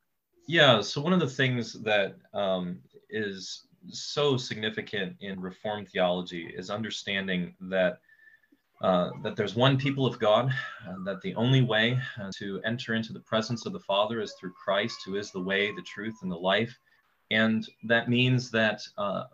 Yeah. 0.47 0.83
So 0.83 1.01
one 1.01 1.15
of 1.15 1.21
the 1.21 1.29
things 1.29 1.73
that 1.85 2.17
um, 2.35 2.81
is 3.09 3.67
so 3.91 4.37
significant 4.37 5.17
in 5.21 5.41
Reformed 5.41 5.89
theology 5.89 6.53
is 6.57 6.71
understanding 6.71 7.55
that 7.61 8.01
uh, 8.83 9.11
that 9.23 9.37
there's 9.37 9.55
one 9.55 9.79
people 9.79 10.05
of 10.05 10.19
God, 10.19 10.53
uh, 10.87 10.95
that 11.05 11.23
the 11.23 11.35
only 11.37 11.63
way 11.63 11.99
uh, 12.21 12.31
to 12.37 12.61
enter 12.65 12.95
into 12.95 13.13
the 13.13 13.21
presence 13.21 13.65
of 13.65 13.73
the 13.73 13.81
Father 13.81 14.21
is 14.21 14.35
through 14.35 14.53
Christ, 14.53 14.99
who 15.07 15.15
is 15.15 15.31
the 15.31 15.41
way, 15.41 15.73
the 15.73 15.83
truth, 15.83 16.17
and 16.23 16.31
the 16.31 16.37
life. 16.37 16.77
And 17.31 17.67
that 17.85 18.11
means 18.11 18.51
that 18.51 18.83
uh, 18.99 19.25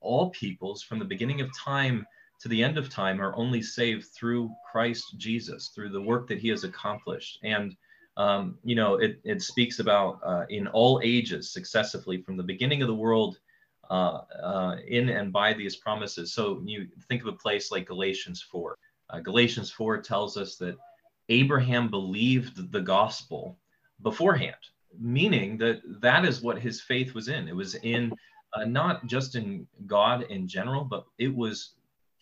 all 0.00 0.30
peoples 0.30 0.82
from 0.82 0.98
the 0.98 1.04
beginning 1.04 1.40
of 1.40 1.50
time 1.58 2.06
to 2.40 2.48
the 2.48 2.62
end 2.62 2.78
of 2.78 2.88
time 2.88 3.20
are 3.20 3.36
only 3.36 3.62
saved 3.62 4.06
through 4.06 4.50
Christ 4.70 5.16
Jesus, 5.18 5.68
through 5.74 5.90
the 5.90 6.00
work 6.00 6.26
that 6.28 6.38
he 6.38 6.48
has 6.48 6.64
accomplished. 6.64 7.40
And 7.42 7.76
um, 8.16 8.58
you 8.62 8.76
know, 8.76 8.94
it, 8.94 9.18
it 9.24 9.42
speaks 9.42 9.80
about 9.80 10.20
uh, 10.24 10.44
in 10.48 10.68
all 10.68 11.00
ages 11.02 11.52
successively 11.52 12.22
from 12.22 12.36
the 12.36 12.42
beginning 12.42 12.80
of 12.80 12.88
the 12.88 12.94
world 12.94 13.38
uh, 13.90 14.22
uh, 14.42 14.76
in 14.86 15.08
and 15.08 15.32
by 15.32 15.52
these 15.52 15.76
promises. 15.76 16.32
So 16.32 16.62
you 16.64 16.88
think 17.08 17.22
of 17.22 17.28
a 17.28 17.32
place 17.32 17.70
like 17.70 17.86
Galatians 17.86 18.42
4. 18.42 18.76
Uh, 19.10 19.20
Galatians 19.20 19.70
4 19.70 20.00
tells 20.00 20.36
us 20.36 20.56
that 20.56 20.76
Abraham 21.28 21.88
believed 21.88 22.72
the 22.72 22.80
gospel 22.80 23.58
beforehand, 24.02 24.56
meaning 24.98 25.56
that 25.58 25.80
that 26.00 26.24
is 26.24 26.42
what 26.42 26.58
his 26.58 26.80
faith 26.80 27.14
was 27.14 27.28
in. 27.28 27.48
It 27.48 27.56
was 27.56 27.74
in 27.76 28.12
uh, 28.54 28.64
not 28.64 29.06
just 29.06 29.34
in 29.34 29.66
God 29.86 30.22
in 30.30 30.46
general, 30.46 30.84
but 30.84 31.06
it 31.18 31.34
was 31.34 31.74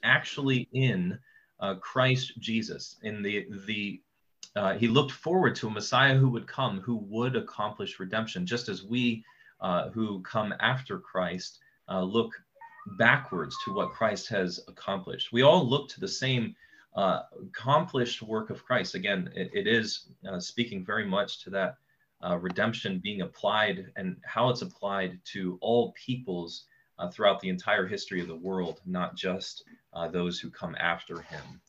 actually 0.02 0.68
in 0.72 1.18
uh, 1.60 1.74
Christ 1.76 2.38
Jesus. 2.38 2.96
In 3.02 3.22
the 3.22 3.46
the 3.66 4.00
uh, 4.54 4.74
he 4.74 4.88
looked 4.88 5.12
forward 5.12 5.54
to 5.56 5.68
a 5.68 5.70
Messiah 5.70 6.16
who 6.16 6.28
would 6.28 6.46
come, 6.46 6.80
who 6.80 6.96
would 6.96 7.36
accomplish 7.36 7.98
redemption, 7.98 8.44
just 8.44 8.68
as 8.68 8.82
we 8.82 9.24
uh, 9.62 9.90
who 9.90 10.20
come 10.22 10.52
after 10.60 10.98
Christ 10.98 11.60
uh, 11.88 12.02
look 12.02 12.32
backwards 12.98 13.56
to 13.64 13.72
what 13.72 13.90
Christ 13.90 14.28
has 14.28 14.60
accomplished. 14.66 15.32
We 15.32 15.42
all 15.42 15.66
look 15.66 15.88
to 15.90 16.00
the 16.00 16.08
same 16.08 16.54
uh, 16.96 17.20
accomplished 17.40 18.22
work 18.22 18.50
of 18.50 18.64
Christ. 18.64 18.96
Again, 18.96 19.30
it, 19.34 19.50
it 19.54 19.66
is 19.68 20.08
uh, 20.28 20.40
speaking 20.40 20.84
very 20.84 21.06
much 21.06 21.42
to 21.44 21.50
that 21.50 21.76
uh, 22.24 22.38
redemption 22.38 23.00
being 23.02 23.22
applied 23.22 23.86
and 23.96 24.16
how 24.24 24.48
it's 24.48 24.62
applied 24.62 25.18
to 25.32 25.58
all 25.60 25.92
peoples 25.92 26.64
throughout 27.12 27.40
the 27.40 27.48
entire 27.48 27.84
history 27.84 28.20
of 28.20 28.28
the 28.28 28.36
world, 28.36 28.80
not 28.86 29.16
just 29.16 29.64
those 30.12 30.38
who 30.38 30.48
come 30.50 30.76
after 30.78 31.20
him. 31.20 31.60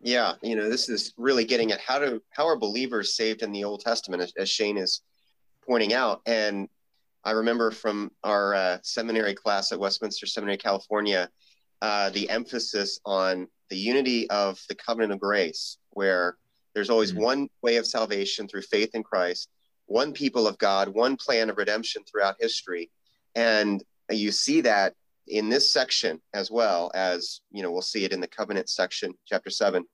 Yeah, 0.00 0.34
you 0.40 0.54
know, 0.54 0.68
this 0.70 0.88
is 0.88 1.12
really 1.16 1.44
getting 1.44 1.72
at 1.72 1.80
how 1.80 1.98
do 1.98 2.22
how 2.30 2.46
are 2.46 2.56
believers 2.56 3.16
saved 3.16 3.42
in 3.42 3.50
the 3.50 3.64
Old 3.64 3.80
Testament, 3.80 4.22
as, 4.22 4.32
as 4.38 4.48
Shane 4.48 4.76
is 4.76 5.02
pointing 5.66 5.94
out. 5.94 6.22
And 6.26 6.68
I 7.26 7.32
remember 7.32 7.72
from 7.72 8.12
our 8.22 8.54
uh, 8.54 8.78
seminary 8.82 9.34
class 9.34 9.72
at 9.72 9.80
Westminster 9.80 10.26
Seminary, 10.26 10.56
California, 10.56 11.28
the 11.82 12.30
emphasis 12.30 13.00
on 13.04 13.48
the 13.68 13.76
unity 13.76 14.30
of 14.30 14.62
the 14.68 14.76
covenant 14.76 15.12
of 15.12 15.18
grace, 15.18 15.78
where 15.90 16.36
there's 16.72 16.88
always 16.88 17.10
mm-hmm. 17.10 17.22
one 17.22 17.48
way 17.62 17.76
of 17.76 17.86
salvation 17.86 18.46
through 18.46 18.62
faith 18.62 18.94
in 18.94 19.02
Christ, 19.02 19.48
one 19.86 20.12
people 20.12 20.46
of 20.46 20.56
God, 20.58 20.88
one 20.88 21.16
plan 21.16 21.50
of 21.50 21.56
redemption 21.56 22.04
throughout 22.04 22.36
history. 22.38 22.92
And 23.34 23.82
you 24.08 24.30
see 24.30 24.60
that 24.60 24.94
in 25.26 25.48
this 25.48 25.68
section 25.68 26.20
as 26.32 26.52
well 26.52 26.92
as, 26.94 27.40
you 27.50 27.60
know, 27.60 27.72
we'll 27.72 27.82
see 27.82 28.04
it 28.04 28.12
in 28.12 28.20
the 28.20 28.28
covenant 28.28 28.68
section, 28.68 29.14
chapter 29.26 29.50
seven. 29.50 29.84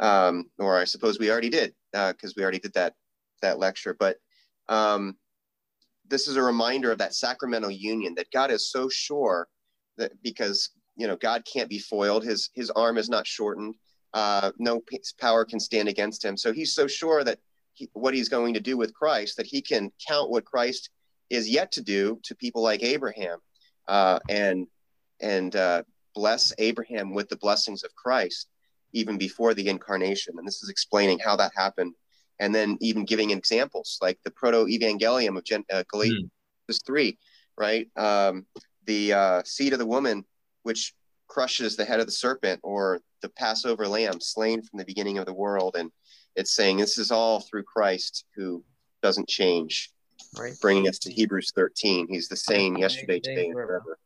Um, 0.00 0.46
or 0.58 0.78
I 0.78 0.84
suppose 0.84 1.18
we 1.18 1.30
already 1.30 1.50
did, 1.50 1.74
because 1.92 2.30
uh, 2.30 2.34
we 2.34 2.42
already 2.42 2.60
did 2.60 2.72
that 2.74 2.94
that 3.42 3.58
lecture. 3.58 3.94
But 3.98 4.16
um, 4.70 5.16
this 6.08 6.28
is 6.28 6.36
a 6.36 6.42
reminder 6.42 6.90
of 6.90 6.98
that 6.98 7.14
sacramental 7.14 7.70
union 7.70 8.14
that 8.16 8.30
God 8.32 8.50
is 8.50 8.70
so 8.70 8.88
sure 8.88 9.48
that 9.96 10.12
because 10.22 10.70
you 10.96 11.06
know 11.06 11.16
God 11.16 11.44
can't 11.50 11.68
be 11.68 11.78
foiled, 11.78 12.24
his 12.24 12.50
his 12.54 12.70
arm 12.70 12.98
is 12.98 13.08
not 13.08 13.26
shortened, 13.26 13.74
uh, 14.14 14.52
no 14.58 14.82
power 15.20 15.44
can 15.44 15.60
stand 15.60 15.88
against 15.88 16.24
him. 16.24 16.36
So 16.36 16.52
he's 16.52 16.72
so 16.72 16.86
sure 16.86 17.24
that 17.24 17.38
he, 17.74 17.88
what 17.92 18.14
he's 18.14 18.28
going 18.28 18.54
to 18.54 18.60
do 18.60 18.76
with 18.76 18.94
Christ 18.94 19.36
that 19.36 19.46
he 19.46 19.62
can 19.62 19.92
count 20.06 20.30
what 20.30 20.44
Christ 20.44 20.90
is 21.30 21.48
yet 21.48 21.70
to 21.72 21.82
do 21.82 22.18
to 22.24 22.34
people 22.34 22.62
like 22.62 22.82
Abraham, 22.82 23.38
uh, 23.86 24.18
and 24.28 24.66
and 25.20 25.54
uh, 25.54 25.82
bless 26.14 26.52
Abraham 26.58 27.12
with 27.12 27.28
the 27.28 27.36
blessings 27.36 27.84
of 27.84 27.94
Christ 27.94 28.48
even 28.92 29.18
before 29.18 29.54
the 29.54 29.68
incarnation. 29.68 30.34
And 30.38 30.46
this 30.46 30.62
is 30.62 30.70
explaining 30.70 31.18
how 31.18 31.36
that 31.36 31.52
happened 31.54 31.94
and 32.40 32.54
then 32.54 32.78
even 32.80 33.04
giving 33.04 33.30
examples 33.30 33.98
like 34.00 34.18
the 34.24 34.30
proto-evangelium 34.30 35.36
of 35.36 35.44
Gen- 35.44 35.64
uh, 35.72 35.84
Galatians 35.90 36.30
mm. 36.70 36.86
3, 36.86 37.18
right? 37.56 37.88
Um, 37.96 38.46
the 38.86 39.12
uh, 39.12 39.42
seed 39.44 39.72
of 39.72 39.78
the 39.78 39.86
woman, 39.86 40.24
which 40.62 40.94
crushes 41.26 41.76
the 41.76 41.84
head 41.84 42.00
of 42.00 42.06
the 42.06 42.12
serpent, 42.12 42.60
or 42.62 43.00
the 43.22 43.28
Passover 43.30 43.86
lamb 43.86 44.20
slain 44.20 44.62
from 44.62 44.78
the 44.78 44.84
beginning 44.84 45.18
of 45.18 45.26
the 45.26 45.34
world. 45.34 45.76
And 45.78 45.90
it's 46.36 46.54
saying 46.54 46.76
this 46.76 46.98
is 46.98 47.10
all 47.10 47.40
through 47.40 47.64
Christ 47.64 48.24
who 48.34 48.64
doesn't 49.02 49.28
change, 49.28 49.90
right? 50.38 50.54
Bringing 50.60 50.88
us 50.88 50.98
to 51.00 51.12
Hebrews 51.12 51.52
13. 51.54 52.06
He's 52.08 52.28
the 52.28 52.36
same 52.36 52.76
yesterday, 52.76 53.20
today, 53.20 53.46
and 53.46 53.54
forever. 53.54 53.98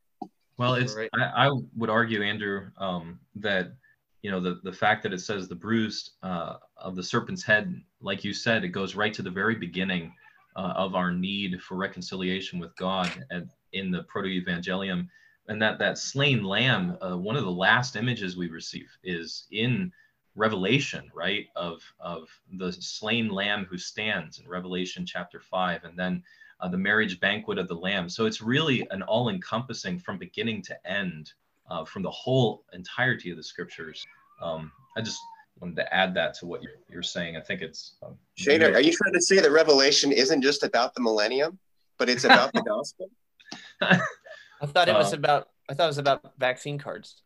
Well, 0.59 0.75
it's 0.75 0.97
I, 1.15 1.47
I 1.47 1.51
would 1.77 1.91
argue, 1.91 2.23
Andrew, 2.23 2.71
um, 2.79 3.19
that 3.37 3.73
you 4.23 4.31
know 4.31 4.41
the 4.41 4.61
the 4.63 4.73
fact 4.73 5.03
that 5.03 5.13
it 5.13 5.21
says 5.21 5.49
the 5.49 5.55
bruised 5.55 6.13
uh, 6.23 6.57
of 6.77 6.97
the 6.97 7.03
serpent's 7.03 7.43
head 7.43 7.81
like 8.01 8.25
you 8.25 8.33
said 8.33 8.65
it 8.65 8.69
goes 8.69 8.95
right 8.95 9.13
to 9.15 9.23
the 9.23 9.31
very 9.31 9.55
beginning 9.55 10.13
uh, 10.57 10.73
of 10.77 10.95
our 10.95 11.13
need 11.13 11.61
for 11.61 11.77
reconciliation 11.77 12.59
with 12.59 12.75
god 12.77 13.11
at, 13.31 13.45
in 13.73 13.91
the 13.91 14.03
proto-evangelium. 14.05 15.09
And 15.49 15.61
that 15.61 15.79
that 15.81 15.99
slain 15.99 16.45
lamb 16.45 16.97
uh, 17.01 17.19
one 17.19 17.37
of 17.37 17.45
the 17.45 17.51
last 17.51 17.97
images 17.97 18.37
we 18.37 18.49
receive 18.49 18.91
is 19.03 19.47
in 19.51 19.93
revelation 20.35 21.11
right 21.15 21.47
of 21.57 21.83
of 22.01 22.29
the 22.55 22.73
slain 22.73 23.29
lamb 23.29 23.67
who 23.69 23.77
stands 23.77 24.39
in 24.39 24.49
revelation 24.49 25.05
chapter 25.05 25.41
5 25.41 25.85
and 25.85 25.99
then 25.99 26.23
uh, 26.61 26.69
the 26.69 26.79
marriage 26.79 27.19
banquet 27.19 27.59
of 27.59 27.67
the 27.67 27.75
lamb. 27.75 28.09
So 28.09 28.25
it's 28.25 28.41
really 28.41 28.87
an 28.93 29.03
all-encompassing 29.03 29.99
from 29.99 30.17
beginning 30.17 30.63
to 30.63 30.87
end 30.91 31.33
uh, 31.71 31.85
from 31.85 32.03
the 32.03 32.11
whole 32.11 32.65
entirety 32.73 33.31
of 33.31 33.37
the 33.37 33.43
scriptures. 33.43 34.05
Um, 34.41 34.73
I 34.97 35.01
just 35.01 35.21
wanted 35.61 35.77
to 35.77 35.95
add 35.95 36.15
that 36.15 36.35
to 36.35 36.47
what 36.47 36.63
you're, 36.63 36.73
you're 36.91 37.03
saying. 37.03 37.37
I 37.37 37.41
think 37.41 37.63
it's. 37.63 37.97
Um, 38.03 38.17
Shane, 38.35 38.63
are 38.63 38.81
you 38.81 38.93
trying 38.93 39.15
to 39.15 39.21
say 39.21 39.41
that 39.41 39.51
Revelation 39.51 40.13
isn't 40.13 40.43
just 40.43 40.63
about 40.63 40.95
the 40.95 41.01
millennium, 41.01 41.59
but 41.99 42.09
it's 42.09 42.25
about 42.25 42.53
the 42.53 42.63
gospel? 42.63 43.11
I 43.81 44.67
thought 44.67 44.89
it 44.89 44.95
was 44.95 45.13
uh, 45.13 45.17
about. 45.17 45.49
I 45.71 45.75
thought 45.75 45.85
it 45.85 45.89
was 45.89 45.99
about 45.99 46.33
vaccine 46.39 46.79
cards. 46.79 47.23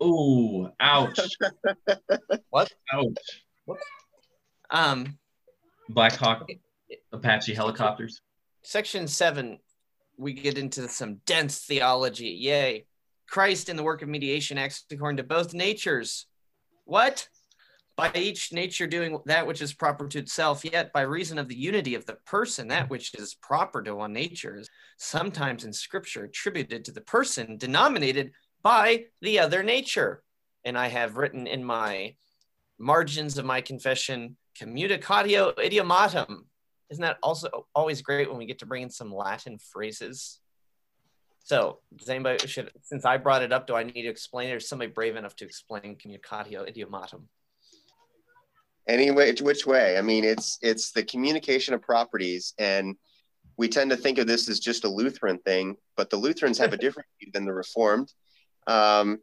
Oh, 0.00 0.70
ouch! 0.80 1.18
what? 2.50 2.72
Ouch! 2.92 3.44
What? 3.64 3.78
Um, 4.70 5.18
Black 5.88 6.14
Hawk, 6.14 6.48
Apache 7.12 7.54
helicopters. 7.54 8.20
Section 8.62 9.06
seven, 9.06 9.58
we 10.18 10.32
get 10.32 10.58
into 10.58 10.88
some 10.88 11.20
dense 11.24 11.60
theology. 11.60 12.28
Yay! 12.28 12.86
Christ 13.28 13.68
in 13.68 13.76
the 13.76 13.82
work 13.82 14.02
of 14.02 14.08
mediation 14.08 14.58
acts 14.58 14.84
according 14.90 15.18
to 15.18 15.22
both 15.22 15.54
natures. 15.54 16.26
What? 16.84 17.28
By 17.96 18.12
each 18.14 18.52
nature 18.52 18.86
doing 18.86 19.18
that 19.24 19.46
which 19.46 19.62
is 19.62 19.72
proper 19.72 20.06
to 20.08 20.18
itself, 20.18 20.64
yet 20.64 20.92
by 20.92 21.02
reason 21.02 21.38
of 21.38 21.48
the 21.48 21.56
unity 21.56 21.94
of 21.94 22.04
the 22.04 22.16
person, 22.26 22.68
that 22.68 22.90
which 22.90 23.14
is 23.14 23.34
proper 23.34 23.82
to 23.82 23.94
one 23.94 24.12
nature 24.12 24.58
is 24.58 24.68
sometimes 24.98 25.64
in 25.64 25.72
scripture 25.72 26.24
attributed 26.24 26.84
to 26.84 26.92
the 26.92 27.00
person 27.00 27.56
denominated 27.56 28.32
by 28.62 29.04
the 29.22 29.38
other 29.38 29.62
nature. 29.62 30.22
And 30.64 30.76
I 30.76 30.88
have 30.88 31.16
written 31.16 31.46
in 31.46 31.64
my 31.64 32.16
margins 32.78 33.38
of 33.38 33.44
my 33.46 33.60
confession, 33.60 34.36
communicatio 34.60 35.54
idiomatum. 35.56 36.44
Isn't 36.90 37.02
that 37.02 37.18
also 37.22 37.66
always 37.74 38.02
great 38.02 38.28
when 38.28 38.38
we 38.38 38.46
get 38.46 38.58
to 38.60 38.66
bring 38.66 38.82
in 38.82 38.90
some 38.90 39.12
Latin 39.14 39.58
phrases? 39.58 40.40
So 41.46 41.78
does 41.94 42.08
anybody 42.08 42.44
should 42.48 42.72
since 42.82 43.04
I 43.04 43.18
brought 43.18 43.40
it 43.40 43.52
up, 43.52 43.68
do 43.68 43.76
I 43.76 43.84
need 43.84 44.02
to 44.02 44.08
explain 44.08 44.50
it 44.50 44.54
or 44.54 44.58
somebody 44.58 44.90
brave 44.90 45.14
enough 45.14 45.36
to 45.36 45.44
explain 45.44 45.94
communicatio 45.94 46.68
idiomatum? 46.68 47.22
Anyway, 48.88 49.32
which 49.40 49.64
way? 49.64 49.96
I 49.96 50.02
mean, 50.02 50.24
it's 50.24 50.58
it's 50.60 50.90
the 50.90 51.04
communication 51.04 51.72
of 51.72 51.82
properties, 51.82 52.52
and 52.58 52.96
we 53.56 53.68
tend 53.68 53.90
to 53.90 53.96
think 53.96 54.18
of 54.18 54.26
this 54.26 54.48
as 54.48 54.58
just 54.58 54.84
a 54.84 54.88
Lutheran 54.88 55.38
thing, 55.38 55.76
but 55.96 56.10
the 56.10 56.16
Lutherans 56.16 56.58
have 56.58 56.72
a 56.72 56.76
different 56.84 57.08
view 57.20 57.30
than 57.32 57.44
the 57.44 57.54
Reformed. 57.54 58.12
Um, 58.66 59.18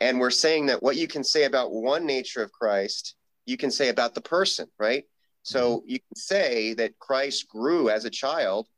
and 0.00 0.20
we're 0.20 0.30
saying 0.30 0.66
that 0.66 0.82
what 0.82 0.96
you 0.96 1.08
can 1.08 1.24
say 1.24 1.44
about 1.44 1.72
one 1.72 2.04
nature 2.04 2.42
of 2.42 2.52
Christ, 2.52 3.14
you 3.46 3.56
can 3.56 3.70
say 3.70 3.88
about 3.88 4.14
the 4.14 4.20
person, 4.20 4.68
right? 4.78 5.04
So 5.44 5.78
mm-hmm. 5.78 5.88
you 5.88 5.98
can 5.98 6.16
say 6.16 6.74
that 6.74 6.98
Christ 6.98 7.48
grew 7.48 7.88
as 7.88 8.04
a 8.04 8.10
child 8.10 8.68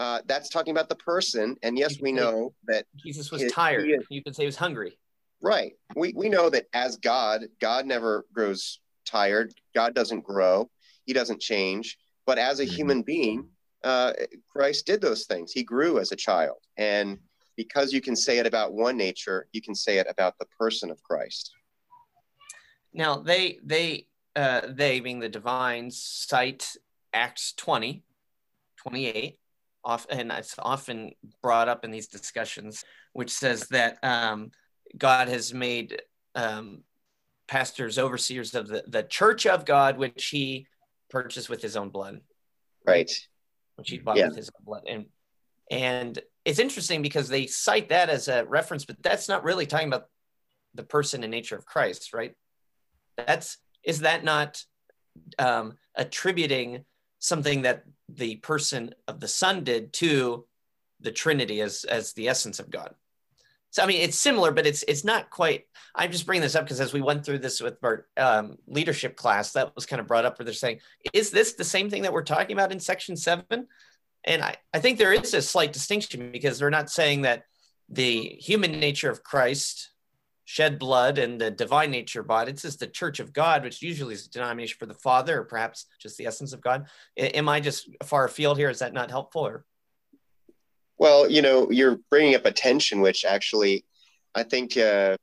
uh, 0.00 0.22
that's 0.24 0.48
talking 0.48 0.70
about 0.70 0.88
the 0.88 0.96
person. 0.96 1.56
And 1.62 1.78
yes, 1.78 2.00
we 2.00 2.10
know 2.10 2.54
that 2.64 2.86
Jesus 2.96 3.30
was 3.30 3.44
tired. 3.52 3.86
Is, 3.86 4.06
you 4.08 4.24
could 4.24 4.34
say 4.34 4.44
he 4.44 4.46
was 4.46 4.56
hungry. 4.56 4.98
Right. 5.42 5.74
We, 5.94 6.14
we 6.16 6.30
know 6.30 6.48
that 6.48 6.64
as 6.72 6.96
God, 6.96 7.42
God 7.60 7.84
never 7.84 8.24
grows 8.32 8.80
tired. 9.04 9.52
God 9.74 9.94
doesn't 9.94 10.24
grow. 10.24 10.70
He 11.04 11.12
doesn't 11.12 11.42
change. 11.42 11.98
But 12.24 12.38
as 12.38 12.60
a 12.60 12.64
mm-hmm. 12.64 12.74
human 12.74 13.02
being, 13.02 13.48
uh, 13.84 14.14
Christ 14.50 14.86
did 14.86 15.02
those 15.02 15.26
things. 15.26 15.52
He 15.52 15.62
grew 15.62 15.98
as 15.98 16.12
a 16.12 16.16
child. 16.16 16.56
And 16.78 17.18
because 17.58 17.92
you 17.92 18.00
can 18.00 18.16
say 18.16 18.38
it 18.38 18.46
about 18.46 18.72
one 18.72 18.96
nature, 18.96 19.48
you 19.52 19.60
can 19.60 19.74
say 19.74 19.98
it 19.98 20.06
about 20.08 20.38
the 20.38 20.46
person 20.58 20.90
of 20.90 21.02
Christ. 21.02 21.52
Now 22.94 23.18
they 23.18 23.58
they 23.62 24.06
uh, 24.34 24.62
they 24.66 25.00
being 25.00 25.20
the 25.20 25.28
divines 25.28 26.02
cite 26.02 26.76
Acts 27.12 27.52
20, 27.52 28.02
28 28.78 29.36
and 29.84 30.30
it's 30.32 30.54
often 30.58 31.12
brought 31.42 31.68
up 31.68 31.84
in 31.84 31.90
these 31.90 32.08
discussions, 32.08 32.84
which 33.12 33.30
says 33.30 33.68
that 33.68 33.98
um, 34.02 34.50
God 34.96 35.28
has 35.28 35.54
made 35.54 36.02
um, 36.34 36.82
pastors 37.48 37.98
overseers 37.98 38.54
of 38.54 38.68
the, 38.68 38.84
the 38.86 39.02
church 39.02 39.46
of 39.46 39.64
God, 39.64 39.98
which 39.98 40.26
he 40.26 40.66
purchased 41.08 41.48
with 41.48 41.62
his 41.62 41.76
own 41.76 41.90
blood. 41.90 42.20
Right. 42.86 43.10
Which 43.76 43.90
he 43.90 43.98
bought 43.98 44.16
yeah. 44.16 44.28
with 44.28 44.36
his 44.36 44.50
own 44.58 44.64
blood. 44.64 44.82
And 44.88 45.06
and 45.70 46.18
it's 46.44 46.58
interesting 46.58 47.00
because 47.00 47.28
they 47.28 47.46
cite 47.46 47.90
that 47.90 48.10
as 48.10 48.26
a 48.28 48.44
reference, 48.44 48.84
but 48.84 49.02
that's 49.02 49.28
not 49.28 49.44
really 49.44 49.66
talking 49.66 49.88
about 49.88 50.06
the 50.74 50.82
person 50.82 51.22
and 51.22 51.30
nature 51.30 51.56
of 51.56 51.64
Christ, 51.64 52.12
right? 52.12 52.34
That's 53.16 53.58
is 53.84 54.00
that 54.00 54.24
not 54.24 54.62
um, 55.38 55.74
attributing 55.94 56.84
something 57.20 57.62
that 57.62 57.84
the 58.08 58.36
person 58.36 58.94
of 59.06 59.20
the 59.20 59.28
Son 59.28 59.62
did 59.62 59.92
to 59.94 60.46
the 61.00 61.12
Trinity 61.12 61.60
as 61.60 61.84
as 61.84 62.12
the 62.14 62.28
essence 62.28 62.58
of 62.58 62.70
God. 62.70 62.94
So 63.70 63.84
I 63.84 63.86
mean, 63.86 64.00
it's 64.00 64.18
similar, 64.18 64.50
but 64.50 64.66
it's 64.66 64.82
it's 64.88 65.04
not 65.04 65.30
quite. 65.30 65.66
I'm 65.94 66.10
just 66.10 66.26
bringing 66.26 66.42
this 66.42 66.56
up 66.56 66.64
because 66.64 66.80
as 66.80 66.92
we 66.92 67.00
went 67.00 67.24
through 67.24 67.38
this 67.38 67.60
with 67.60 67.76
our 67.84 68.06
um, 68.16 68.58
leadership 68.66 69.16
class, 69.16 69.52
that 69.52 69.74
was 69.76 69.86
kind 69.86 70.00
of 70.00 70.08
brought 70.08 70.24
up 70.24 70.38
where 70.38 70.44
they're 70.44 70.54
saying, 70.54 70.80
"Is 71.12 71.30
this 71.30 71.52
the 71.52 71.64
same 71.64 71.88
thing 71.88 72.02
that 72.02 72.12
we're 72.12 72.22
talking 72.22 72.56
about 72.56 72.72
in 72.72 72.80
section 72.80 73.16
seven? 73.16 73.68
And 74.24 74.42
I, 74.42 74.56
I 74.74 74.80
think 74.80 74.98
there 74.98 75.12
is 75.12 75.32
a 75.34 75.40
slight 75.40 75.72
distinction 75.72 76.30
because 76.30 76.58
they're 76.58 76.68
not 76.68 76.90
saying 76.90 77.22
that 77.22 77.44
the 77.88 78.36
human 78.40 78.72
nature 78.72 79.10
of 79.10 79.22
Christ 79.22 79.89
shed 80.50 80.80
blood 80.80 81.16
and 81.16 81.40
the 81.40 81.48
divine 81.48 81.92
nature 81.92 82.24
bought. 82.24 82.48
It 82.48 82.58
says 82.58 82.76
the 82.76 82.88
church 82.88 83.20
of 83.20 83.32
God, 83.32 83.62
which 83.62 83.80
usually 83.80 84.14
is 84.14 84.26
a 84.26 84.30
denomination 84.30 84.76
for 84.80 84.86
the 84.86 84.94
Father, 84.94 85.38
or 85.38 85.44
perhaps 85.44 85.86
just 86.00 86.18
the 86.18 86.26
essence 86.26 86.52
of 86.52 86.60
God. 86.60 86.86
Am 87.16 87.48
I 87.48 87.60
just 87.60 87.88
far 88.02 88.24
afield 88.24 88.58
here? 88.58 88.68
Is 88.68 88.80
that 88.80 88.92
not 88.92 89.12
helpful? 89.12 89.46
Or 89.46 89.64
well, 90.98 91.30
you 91.30 91.40
know, 91.40 91.70
you're 91.70 92.00
bringing 92.10 92.34
up 92.34 92.46
a 92.46 92.50
tension, 92.50 93.00
which 93.00 93.24
actually, 93.24 93.84
I 94.34 94.42
think 94.42 94.76
uh, 94.76 95.16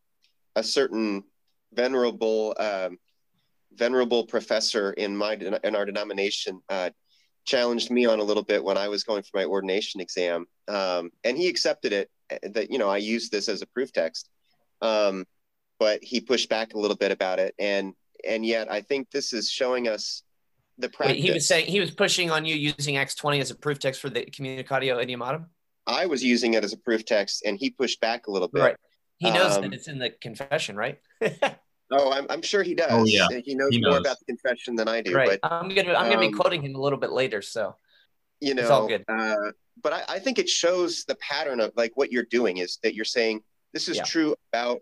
a 0.55 0.63
certain 0.63 1.25
venerable 1.73 2.55
um, 2.57 2.97
venerable 3.73 4.27
professor 4.27 4.93
in 4.93 5.17
my 5.17 5.33
in 5.33 5.75
our 5.75 5.85
denomination 5.85 6.61
uh, 6.69 6.91
challenged 7.43 7.91
me 7.91 8.05
on 8.05 8.21
a 8.21 8.23
little 8.23 8.43
bit 8.43 8.63
when 8.63 8.77
I 8.77 8.87
was 8.87 9.03
going 9.03 9.23
for 9.23 9.35
my 9.35 9.43
ordination 9.43 9.99
exam, 9.99 10.45
um, 10.69 11.11
and 11.25 11.37
he 11.37 11.49
accepted 11.49 11.91
it. 11.91 12.09
Uh, 12.31 12.37
that 12.53 12.71
you 12.71 12.77
know, 12.77 12.87
I 12.87 12.97
used 12.97 13.29
this 13.33 13.49
as 13.49 13.61
a 13.61 13.67
proof 13.67 13.91
text 13.91 14.29
um, 14.81 15.25
but 15.79 16.03
he 16.03 16.21
pushed 16.21 16.49
back 16.49 16.73
a 16.73 16.79
little 16.79 16.97
bit 16.97 17.11
about 17.11 17.39
it, 17.39 17.53
and 17.59 17.93
and 18.27 18.45
yet 18.45 18.71
I 18.71 18.81
think 18.81 19.11
this 19.11 19.33
is 19.33 19.49
showing 19.49 19.87
us 19.87 20.23
the 20.77 20.89
practice. 20.89 21.15
Wait, 21.15 21.23
he 21.23 21.31
was 21.31 21.47
saying 21.47 21.67
he 21.67 21.79
was 21.79 21.91
pushing 21.91 22.31
on 22.31 22.45
you 22.45 22.55
using 22.55 22.97
Acts 22.97 23.15
twenty 23.15 23.39
as 23.39 23.51
a 23.51 23.55
proof 23.55 23.79
text 23.79 24.01
for 24.01 24.09
the 24.09 24.25
communicatio 24.25 25.03
idiomatum. 25.03 25.45
I 25.85 26.05
was 26.05 26.23
using 26.23 26.53
it 26.53 26.63
as 26.63 26.73
a 26.73 26.77
proof 26.77 27.05
text, 27.05 27.43
and 27.45 27.57
he 27.57 27.69
pushed 27.69 28.01
back 28.01 28.27
a 28.27 28.31
little 28.31 28.49
bit. 28.49 28.61
Right. 28.61 28.75
He 29.19 29.31
knows 29.31 29.55
um, 29.55 29.63
that 29.63 29.73
it's 29.73 29.87
in 29.87 29.97
the 29.97 30.11
confession, 30.11 30.75
right? 30.75 30.99
oh, 31.91 32.11
I'm, 32.11 32.27
I'm 32.29 32.41
sure 32.43 32.61
he 32.61 32.75
does. 32.75 32.87
Oh, 32.91 33.05
yeah. 33.05 33.27
He 33.43 33.55
knows, 33.55 33.69
he 33.71 33.79
knows, 33.79 33.91
more 33.91 33.97
about 33.99 34.19
the 34.19 34.25
confession 34.25 34.75
than 34.75 34.87
I 34.87 35.01
do. 35.01 35.15
Right. 35.15 35.39
But 35.41 35.51
I'm 35.51 35.69
gonna 35.69 35.93
I'm 35.93 36.09
gonna 36.09 36.19
be 36.19 36.27
um, 36.27 36.33
quoting 36.33 36.61
him 36.61 36.75
a 36.75 36.79
little 36.79 36.99
bit 36.99 37.11
later. 37.11 37.41
So. 37.41 37.75
you 38.39 38.53
know, 38.53 38.69
All 38.69 38.93
uh, 38.93 39.51
but 39.81 39.93
I, 39.93 40.03
I, 40.09 40.19
think 40.19 40.37
it 40.37 40.47
shows 40.47 41.05
the 41.05 41.15
pattern 41.15 41.59
of 41.59 41.71
like 41.75 41.93
what 41.95 42.11
you're 42.11 42.25
doing 42.29 42.57
is 42.57 42.77
that 42.83 42.93
you're 42.93 43.05
saying 43.05 43.41
this 43.77 43.87
is 43.87 43.97
yeah. 43.97 44.03
true 44.03 44.35
about 44.51 44.79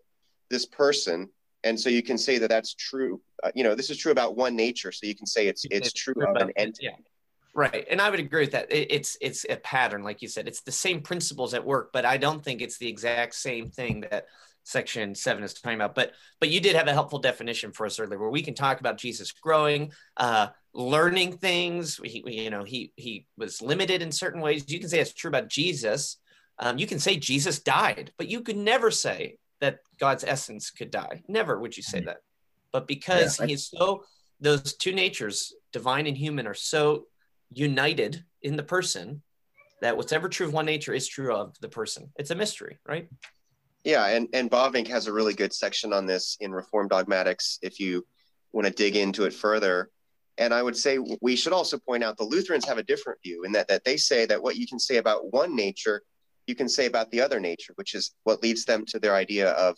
this 0.49 0.65
person, 0.65 1.27
and 1.65 1.77
so 1.77 1.89
you 1.89 2.01
can 2.01 2.17
say 2.17 2.38
that 2.38 2.49
that's 2.49 2.73
true. 2.75 3.21
Uh, 3.43 3.51
you 3.53 3.65
know, 3.65 3.75
this 3.75 3.89
is 3.89 3.97
true 3.97 4.13
about 4.13 4.38
one 4.38 4.55
nature, 4.55 4.93
so 4.93 5.05
you 5.05 5.15
can 5.15 5.25
say 5.25 5.47
it's 5.47 5.65
it's, 5.65 5.88
it's 5.88 5.93
true, 5.93 6.13
true 6.13 6.27
of 6.27 6.38
an 6.38 6.53
entity. 6.55 6.86
Yeah. 6.86 6.95
Right, 7.53 7.86
and 7.91 7.99
I 7.99 8.10
would 8.10 8.21
agree 8.21 8.43
with 8.43 8.51
that. 8.51 8.67
It's 8.69 9.17
it's 9.19 9.45
a 9.49 9.58
pattern, 9.58 10.03
like 10.03 10.21
you 10.21 10.29
said. 10.29 10.47
It's 10.47 10.62
the 10.62 10.71
same 10.71 11.01
principles 11.01 11.53
at 11.53 11.65
work, 11.65 11.91
but 11.91 12.05
I 12.05 12.15
don't 12.15 12.41
think 12.41 12.62
it's 12.62 12.77
the 12.77 12.88
exact 12.88 13.36
same 13.36 13.69
thing 13.69 14.05
that 14.10 14.27
section 14.63 15.13
seven 15.13 15.43
is 15.43 15.53
talking 15.53 15.75
about. 15.75 15.93
But 15.93 16.13
but 16.39 16.49
you 16.49 16.62
did 16.62 16.77
have 16.77 16.88
a 16.88 16.93
helpful 16.93 17.19
definition 17.19 17.73
for 17.73 17.86
us 17.86 17.99
earlier, 17.99 18.17
where 18.17 18.29
we 18.29 18.43
can 18.43 18.55
talk 18.55 18.79
about 18.79 18.97
Jesus 18.97 19.34
growing, 19.34 19.91
uh, 20.15 20.47
learning 20.73 21.38
things. 21.38 21.99
He, 22.01 22.23
you 22.25 22.49
know, 22.49 22.63
he 22.63 22.93
he 22.95 23.25
was 23.38 23.62
limited 23.62 24.01
in 24.01 24.12
certain 24.13 24.39
ways. 24.39 24.71
You 24.71 24.79
can 24.79 24.88
say 24.88 25.01
it's 25.01 25.13
true 25.13 25.29
about 25.29 25.49
Jesus. 25.49 26.17
Um, 26.60 26.78
you 26.78 26.88
can 26.88 27.00
say 27.00 27.18
Jesus 27.18 27.60
died, 27.60 28.12
but 28.18 28.28
you 28.28 28.41
could 28.41 28.58
never 28.58 28.91
say 28.91 29.38
that 29.62 29.80
God's 30.00 30.24
essence 30.24 30.72
could 30.72 30.91
die. 30.91 31.24
Never 31.28 31.60
would 31.60 31.76
you 31.76 31.84
say 31.84 32.00
mm-hmm. 32.00 32.08
that. 32.08 32.18
But 32.72 32.88
because 32.88 33.39
yeah, 33.39 33.48
he 33.48 33.54
is 33.54 33.68
so, 33.68 34.04
those 34.39 34.76
two 34.76 34.94
natures, 34.94 35.54
divine 35.72 36.08
and 36.08 36.18
human, 36.18 36.48
are 36.48 36.54
so 36.54 37.06
united 37.52 38.24
in 38.41 38.56
the 38.56 38.63
person 38.63 39.22
that 39.82 39.96
what's 39.96 40.13
ever 40.13 40.30
true 40.30 40.48
of 40.48 40.54
one 40.54 40.65
nature 40.65 40.94
is 40.94 41.08
true 41.08 41.34
of 41.34 41.56
the 41.62 41.70
person. 41.70 42.12
It's 42.18 42.32
a 42.32 42.36
mystery, 42.36 42.80
right? 42.88 43.08
Yeah, 43.84 44.08
and 44.08 44.28
and 44.34 44.50
Bavinck 44.50 44.88
has 44.88 45.08
a 45.08 45.13
really 45.13 45.34
good 45.34 45.54
section 45.54 45.94
on 45.94 46.06
this 46.06 46.38
in 46.39 46.52
Reformed 46.52 46.89
Dogmatics. 46.89 47.60
If 47.62 47.80
you 47.80 48.06
want 48.52 48.68
to 48.68 48.74
dig 48.74 48.96
into 48.96 49.26
it 49.26 49.34
further, 49.34 49.89
and 50.38 50.54
I 50.54 50.63
would 50.63 50.76
say 50.76 50.98
we 51.22 51.36
should 51.36 51.54
also 51.54 51.78
point 51.78 52.04
out 52.04 52.18
the 52.18 52.24
Lutherans 52.24 52.65
have 52.65 52.78
a 52.78 52.84
different 52.84 53.20
view 53.24 53.44
in 53.44 53.52
that 53.52 53.68
that 53.68 53.84
they 53.84 53.98
say 53.98 54.26
that 54.26 54.41
what 54.41 54.56
you 54.56 54.65
can 54.68 54.80
say 54.80 54.98
about 54.98 55.32
one 55.32 55.56
nature, 55.56 56.02
you 56.47 56.55
can 56.55 56.69
say 56.69 56.86
about 56.86 57.12
the 57.12 57.21
other 57.21 57.39
nature, 57.39 57.73
which 57.75 57.95
is 57.95 58.13
what 58.23 58.41
leads 58.43 58.65
them 58.65 58.86
to 58.86 58.99
their 58.99 59.15
idea 59.15 59.51
of 59.51 59.77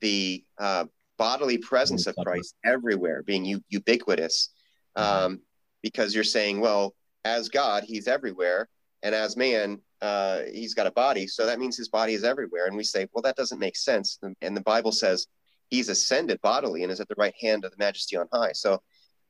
the 0.00 0.44
uh, 0.58 0.84
bodily 1.18 1.58
presence 1.58 2.06
of 2.06 2.16
Christ 2.16 2.54
everywhere, 2.64 3.22
being 3.22 3.44
u- 3.44 3.64
ubiquitous. 3.68 4.50
Mm-hmm. 4.96 5.24
Um, 5.24 5.40
because 5.82 6.14
you're 6.14 6.24
saying, 6.24 6.58
well, 6.60 6.94
as 7.24 7.48
God, 7.48 7.84
he's 7.84 8.08
everywhere, 8.08 8.68
and 9.02 9.14
as 9.14 9.36
man, 9.36 9.80
uh, 10.02 10.40
he's 10.52 10.74
got 10.74 10.86
a 10.86 10.90
body. 10.90 11.26
So 11.26 11.46
that 11.46 11.58
means 11.58 11.76
his 11.76 11.88
body 11.88 12.14
is 12.14 12.24
everywhere. 12.24 12.66
And 12.66 12.76
we 12.76 12.84
say, 12.84 13.06
well, 13.12 13.22
that 13.22 13.36
doesn't 13.36 13.58
make 13.58 13.76
sense. 13.76 14.18
And 14.42 14.56
the 14.56 14.62
Bible 14.62 14.92
says 14.92 15.26
he's 15.70 15.88
ascended 15.88 16.40
bodily 16.42 16.82
and 16.82 16.92
is 16.92 17.00
at 17.00 17.08
the 17.08 17.14
right 17.16 17.34
hand 17.40 17.64
of 17.64 17.70
the 17.70 17.76
Majesty 17.78 18.16
on 18.16 18.26
high. 18.32 18.52
So 18.52 18.82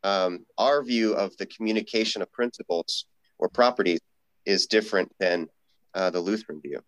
um, 0.02 0.46
our 0.58 0.82
view 0.82 1.14
of 1.14 1.36
the 1.36 1.46
communication 1.46 2.22
of 2.22 2.32
principles 2.32 3.06
or 3.38 3.48
properties 3.48 4.00
is 4.44 4.66
different 4.66 5.12
than 5.18 5.48
uh, 5.96 6.10
the 6.10 6.20
Lutheran 6.20 6.60
view. 6.60 6.80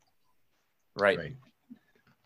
Right. 0.95 1.19
right. 1.19 1.37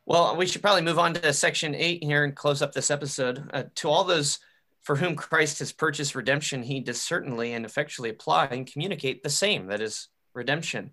Well, 0.05 0.37
we 0.37 0.47
should 0.47 0.63
probably 0.63 0.83
move 0.83 0.99
on 0.99 1.15
to 1.15 1.33
section 1.33 1.75
eight 1.75 2.03
here 2.03 2.25
and 2.25 2.35
close 2.35 2.61
up 2.61 2.73
this 2.73 2.91
episode. 2.91 3.49
Uh, 3.53 3.65
to 3.77 3.89
all 3.89 4.05
those 4.05 4.41
for 4.83 4.97
whom 4.97 5.15
Christ 5.15 5.61
has 5.61 5.73
purchased 5.73 6.17
redemption, 6.17 6.63
he 6.65 6.81
does 6.81 7.01
certainly 7.01 7.53
and 7.53 7.65
effectually 7.65 8.11
apply 8.11 8.47
and 8.47 8.71
communicate 8.71 9.23
the 9.23 9.31
same, 9.31 9.69
that 9.69 9.81
is 9.81 10.09
redemption. 10.35 10.91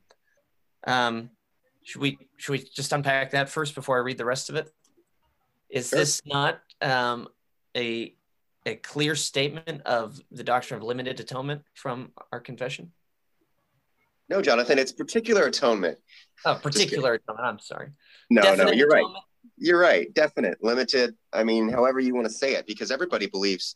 Um, 0.85 1.31
should 1.83 2.01
we 2.01 2.19
should 2.37 2.51
we 2.51 2.59
just 2.59 2.93
unpack 2.93 3.31
that 3.31 3.49
first 3.49 3.73
before 3.73 3.97
I 3.97 4.01
read 4.01 4.19
the 4.19 4.25
rest 4.25 4.49
of 4.49 4.55
it? 4.55 4.71
Is 5.69 5.89
sure. 5.89 5.99
this 5.99 6.21
not 6.23 6.59
um, 6.81 7.27
a 7.75 8.13
a 8.65 8.75
clear 8.75 9.15
statement 9.15 9.81
of 9.87 10.19
the 10.31 10.43
doctrine 10.43 10.79
of 10.79 10.83
limited 10.83 11.19
atonement 11.19 11.63
from 11.73 12.11
our 12.31 12.39
confession? 12.39 12.91
No, 14.29 14.41
Jonathan, 14.41 14.77
it's 14.77 14.91
particular 14.91 15.43
atonement. 15.43 15.97
Oh, 16.45 16.55
particular 16.55 17.13
atonement. 17.13 17.47
I'm 17.47 17.59
sorry. 17.59 17.89
No, 18.29 18.41
Definite 18.43 18.65
no, 18.65 18.71
you're 18.71 18.87
atonement? 18.87 19.13
right. 19.15 19.23
You're 19.57 19.79
right. 19.79 20.13
Definite, 20.13 20.57
limited. 20.63 21.15
I 21.33 21.43
mean, 21.43 21.69
however 21.69 21.99
you 21.99 22.13
want 22.13 22.27
to 22.27 22.33
say 22.33 22.55
it, 22.55 22.67
because 22.67 22.91
everybody 22.91 23.27
believes 23.27 23.75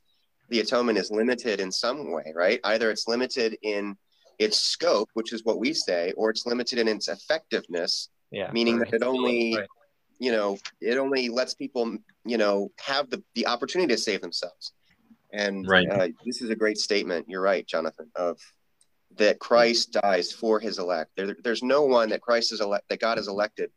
the 0.49 0.59
atonement 0.59 0.97
is 0.97 1.11
limited 1.11 1.59
in 1.59 1.71
some 1.71 2.11
way, 2.11 2.31
right? 2.35 2.59
Either 2.63 2.91
it's 2.91 3.07
limited 3.07 3.57
in 3.63 3.97
its 4.39 4.59
scope, 4.59 5.09
which 5.13 5.33
is 5.33 5.43
what 5.43 5.59
we 5.59 5.73
say, 5.73 6.13
or 6.15 6.29
it's 6.29 6.45
limited 6.45 6.79
in 6.79 6.87
its 6.87 7.07
effectiveness, 7.07 8.09
yeah, 8.31 8.51
meaning 8.51 8.77
right. 8.77 8.91
that 8.91 8.97
it 8.97 9.03
only, 9.03 9.55
right. 9.57 9.67
you 10.19 10.31
know, 10.31 10.57
it 10.81 10.97
only 10.97 11.29
lets 11.29 11.53
people, 11.53 11.97
you 12.25 12.37
know, 12.37 12.71
have 12.79 13.09
the, 13.09 13.23
the 13.35 13.47
opportunity 13.47 13.93
to 13.93 13.99
save 13.99 14.21
themselves. 14.21 14.73
And 15.31 15.67
right. 15.67 15.89
Uh, 15.89 16.09
this 16.25 16.41
is 16.41 16.49
a 16.49 16.55
great 16.55 16.77
statement. 16.77 17.27
You're 17.27 17.41
right, 17.41 17.65
Jonathan, 17.65 18.09
of 18.15 18.37
that 19.17 19.39
Christ 19.39 19.93
dies 19.93 20.31
for 20.31 20.59
his 20.59 20.79
elect. 20.79 21.11
There, 21.15 21.35
there's 21.43 21.63
no 21.63 21.83
one 21.83 22.09
that 22.09 22.21
Christ 22.21 22.51
is 22.51 22.61
elect, 22.61 22.89
that 22.89 22.99
God 22.99 23.17
has 23.17 23.27
elected 23.27 23.71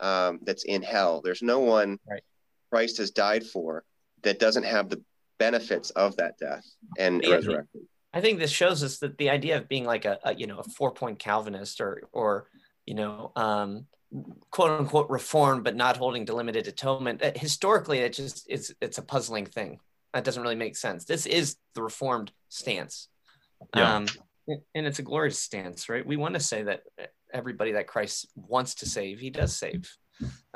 um, 0.00 0.40
that's 0.42 0.64
in 0.64 0.82
hell. 0.82 1.20
There's 1.22 1.42
no 1.42 1.60
one 1.60 1.98
right. 2.08 2.22
Christ 2.70 2.98
has 2.98 3.10
died 3.10 3.44
for 3.44 3.84
that 4.22 4.38
doesn't 4.38 4.64
have 4.64 4.88
the 4.88 5.02
benefits 5.38 5.90
of 5.90 6.16
that 6.16 6.38
death 6.38 6.66
and 6.98 7.22
yeah, 7.22 7.34
resurrection. 7.34 7.88
I 8.12 8.20
think 8.20 8.38
this 8.38 8.50
shows 8.50 8.82
us 8.82 8.98
that 8.98 9.18
the 9.18 9.30
idea 9.30 9.58
of 9.58 9.68
being 9.68 9.84
like 9.84 10.04
a, 10.04 10.18
a 10.24 10.34
you 10.34 10.46
know 10.46 10.58
a 10.58 10.64
four 10.64 10.92
point 10.92 11.18
Calvinist 11.18 11.80
or 11.80 12.02
or 12.12 12.48
you 12.86 12.94
know 12.94 13.32
um, 13.36 13.86
quote 14.50 14.70
unquote 14.70 15.10
reformed 15.10 15.64
but 15.64 15.76
not 15.76 15.96
holding 15.96 16.26
to 16.26 16.34
limited 16.34 16.66
atonement 16.66 17.22
uh, 17.22 17.32
historically 17.34 17.98
it 17.98 18.12
just 18.12 18.46
it's 18.48 18.72
it's 18.80 18.98
a 18.98 19.02
puzzling 19.02 19.44
thing 19.44 19.80
that 20.16 20.24
doesn't 20.24 20.42
really 20.42 20.54
make 20.54 20.76
sense. 20.76 21.04
This 21.04 21.26
is 21.26 21.56
the 21.74 21.82
reformed 21.82 22.32
stance. 22.48 23.08
Yeah. 23.74 23.96
Um, 23.96 24.06
and 24.48 24.86
it's 24.86 24.98
a 24.98 25.02
glorious 25.02 25.38
stance, 25.38 25.88
right? 25.88 26.06
We 26.06 26.16
want 26.16 26.34
to 26.34 26.40
say 26.40 26.62
that 26.62 26.82
everybody 27.32 27.72
that 27.72 27.86
Christ 27.86 28.28
wants 28.34 28.76
to 28.76 28.86
save, 28.86 29.18
he 29.18 29.30
does 29.30 29.56
save. 29.56 29.90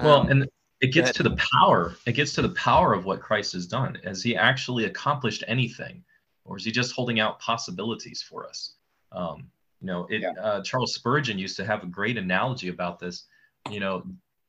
Well, 0.01 0.21
um, 0.21 0.29
and 0.29 0.49
it 0.81 0.93
gets 0.93 1.13
to 1.13 1.23
the 1.23 1.37
power. 1.61 1.95
It 2.07 2.13
gets 2.13 2.33
to 2.35 2.43
the 2.43 2.51
power 2.51 2.95
of 2.95 3.05
what 3.05 3.21
Christ 3.21 3.53
has 3.53 3.67
done. 3.67 3.99
Has 4.05 4.23
he 4.23 4.37
actually 4.37 4.85
accomplished 4.85 5.45
anything, 5.47 6.03
or 6.45 6.57
is 6.57 6.65
he 6.65 6.73
just 6.73 6.95
holding 6.95 7.21
out 7.21 7.39
possibilities 7.41 8.23
for 8.23 8.47
us? 8.49 8.75
Um, 9.13 9.51
you 9.81 9.87
know, 9.87 10.07
it, 10.11 10.23
yeah. 10.23 10.33
uh, 10.43 10.63
Charles 10.63 10.95
Spurgeon 10.95 11.39
used 11.39 11.57
to 11.57 11.65
have 11.65 11.83
a 11.83 11.87
great 11.87 12.17
analogy 12.17 12.69
about 12.69 12.99
this. 12.99 13.25
You 13.71 13.81
know, 13.81 14.05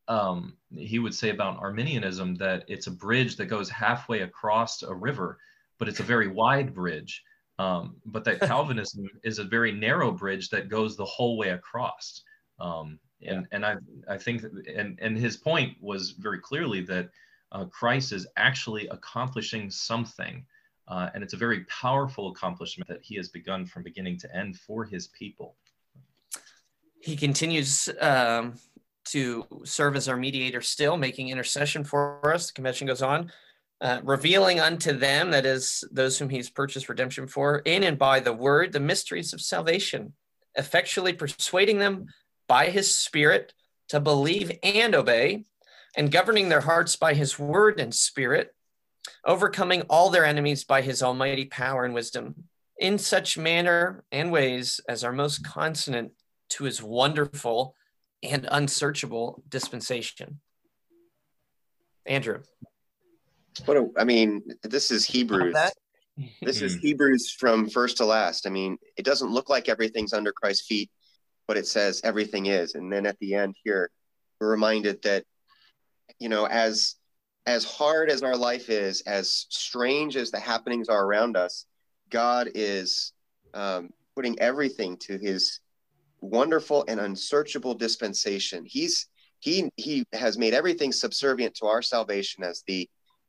um, 0.08 0.58
he 0.76 1.00
would 1.00 1.16
say 1.16 1.30
about 1.30 1.60
Arminianism 1.60 2.36
that 2.36 2.64
it's 2.68 2.88
a 2.88 2.92
bridge 2.92 3.36
that 3.38 3.46
goes 3.46 3.70
halfway 3.70 4.22
across 4.22 4.84
a 4.84 4.94
river, 4.94 5.38
but 5.80 5.88
it's 5.88 6.00
a 6.00 6.04
very 6.04 6.28
wide 6.28 6.74
bridge. 6.74 7.24
Um, 7.62 7.98
but 8.06 8.24
that 8.24 8.40
Calvinism 8.40 9.08
is 9.24 9.38
a 9.38 9.44
very 9.44 9.72
narrow 9.72 10.12
bridge 10.12 10.50
that 10.50 10.68
goes 10.68 10.98
the 10.98 11.06
whole 11.06 11.38
way 11.38 11.50
across. 11.50 12.24
Um, 12.60 13.00
and 13.22 13.48
and 13.52 13.64
I 13.64 13.76
I 14.10 14.18
think 14.18 14.42
that, 14.42 14.52
and 14.76 14.98
and 15.00 15.16
his 15.16 15.38
point 15.38 15.78
was 15.80 16.12
very 16.12 16.40
clearly 16.40 16.82
that 16.82 17.10
uh, 17.52 17.66
Christ 17.66 18.14
is 18.14 18.26
actually 18.36 18.88
accomplishing 18.88 19.70
something, 19.70 20.44
uh, 20.88 21.10
and 21.14 21.24
it's 21.24 21.34
a 21.34 21.38
very 21.38 21.66
powerful 21.66 22.32
accomplishment 22.32 22.88
that 22.88 23.04
he 23.04 23.16
has 23.18 23.30
begun 23.30 23.66
from 23.68 23.84
beginning 23.84 24.18
to 24.20 24.36
end 24.36 24.58
for 24.58 24.84
his 24.84 25.08
people. 25.10 25.56
He 27.00 27.16
continues 27.16 27.90
um, 28.00 28.56
to 29.06 29.46
serve 29.66 29.96
as 29.96 30.08
our 30.08 30.18
mediator 30.18 30.62
still, 30.62 30.98
making 30.98 31.30
intercession 31.30 31.84
for 31.84 32.34
us. 32.34 32.48
The 32.48 32.54
confession 32.54 32.88
goes 32.88 33.04
on. 33.04 33.32
Uh, 33.82 34.00
revealing 34.04 34.60
unto 34.60 34.94
them, 34.94 35.32
that 35.32 35.44
is, 35.44 35.84
those 35.92 36.20
whom 36.20 36.30
he's 36.30 36.52
purchased 36.52 36.88
redemption 36.88 37.26
for, 37.26 37.64
in 37.66 37.84
and 37.84 37.98
by 37.98 38.20
the 38.20 38.32
word, 38.32 38.72
the 38.72 38.80
mysteries 38.80 39.34
of 39.34 39.42
salvation, 39.42 40.14
effectually 40.56 41.14
persuading 41.14 41.80
them 41.80 42.06
by 42.48 42.68
his 42.68 42.94
spirit 42.94 43.54
to 43.90 44.00
believe 44.00 44.52
and 44.62 44.94
obey, 44.94 45.46
and 45.98 46.12
governing 46.12 46.48
their 46.48 46.62
hearts 46.62 46.96
by 46.96 47.16
his 47.16 47.40
word 47.40 47.80
and 47.80 47.96
spirit, 47.96 48.54
overcoming 49.26 49.82
all 49.90 50.12
their 50.12 50.26
enemies 50.26 50.64
by 50.64 50.84
his 50.84 51.02
almighty 51.02 51.46
power 51.46 51.84
and 51.84 51.96
wisdom, 51.96 52.36
in 52.78 53.00
such 53.00 53.36
manner 53.36 54.04
and 54.12 54.32
ways 54.32 54.80
as 54.88 55.04
are 55.04 55.12
most 55.12 55.44
consonant 55.44 56.12
to 56.50 56.66
his 56.66 56.84
wonderful 56.84 57.76
and 58.22 58.48
unsearchable 58.52 59.42
dispensation. 59.50 60.40
Andrew. 62.06 62.44
What 63.66 63.78
a, 63.78 63.90
I 63.98 64.04
mean, 64.04 64.42
this 64.64 64.92
is 64.92 65.06
Hebrews. 65.06 65.56
This 66.42 66.62
is 66.62 66.76
Hebrews 66.76 67.32
from 67.32 67.70
first 67.70 67.98
to 67.98 68.06
last. 68.06 68.48
I 68.48 68.50
mean, 68.50 68.78
it 68.98 69.06
doesn't 69.06 69.32
look 69.32 69.50
like 69.50 69.70
everything's 69.70 70.14
under 70.14 70.32
Christ's 70.32 70.68
feet, 70.68 70.90
but 71.48 71.58
it 71.58 71.68
says 71.68 72.02
everything 72.04 72.48
is. 72.48 72.76
And 72.76 72.92
then 72.92 73.06
at 73.06 73.18
the 73.20 73.36
end 73.36 73.56
here, 73.64 73.90
we're 74.40 74.52
reminded 74.52 75.02
that, 75.04 75.24
you 76.20 76.30
know, 76.30 76.46
as 76.46 76.96
as 77.48 77.64
hard 77.64 78.10
as 78.10 78.22
our 78.22 78.36
life 78.36 78.70
is, 78.70 79.02
as 79.02 79.48
strange 79.50 80.16
as 80.16 80.32
the 80.32 80.40
happenings 80.40 80.90
are 80.90 81.04
around 81.04 81.36
us, 81.36 81.66
God 82.10 82.50
is 82.54 83.14
um, 83.54 83.90
putting 84.16 84.40
everything 84.40 84.98
to 84.98 85.18
His 85.18 85.60
wonderful 86.20 86.86
and 86.88 87.00
unsearchable 87.00 87.74
dispensation. 87.74 88.64
He's 88.66 89.08
he 89.40 89.72
he 89.76 90.06
has 90.14 90.38
made 90.38 90.54
everything 90.54 90.92
subservient 90.92 91.56
to 91.56 91.66
our 91.66 91.82
salvation, 91.82 92.44
as 92.44 92.64
the 92.68 92.88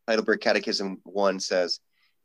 Heidelberg 0.09 0.41
Catechism 0.41 1.01
1 1.05 1.41
says, 1.41 1.81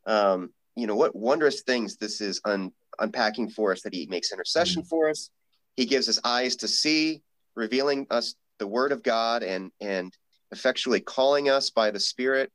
um, 0.06 0.50
you 0.74 0.86
know, 0.86 0.96
what 0.96 1.14
wondrous 1.14 1.62
things 1.62 1.96
this 1.96 2.20
is 2.20 2.40
un, 2.44 2.72
unpacking 2.98 3.50
for 3.50 3.72
us 3.72 3.82
that 3.82 3.94
he 3.94 4.06
makes 4.06 4.32
intercession 4.32 4.82
mm-hmm. 4.82 4.88
for 4.88 5.10
us. 5.10 5.30
He 5.76 5.86
gives 5.86 6.08
us 6.08 6.20
eyes 6.24 6.56
to 6.56 6.68
see, 6.68 7.22
revealing 7.54 8.06
us 8.10 8.34
the 8.58 8.66
word 8.66 8.92
of 8.92 9.02
God 9.02 9.42
and 9.42 9.70
and 9.80 10.12
effectually 10.50 11.00
calling 11.00 11.48
us 11.48 11.70
by 11.70 11.90
the 11.90 12.00
Spirit, 12.00 12.50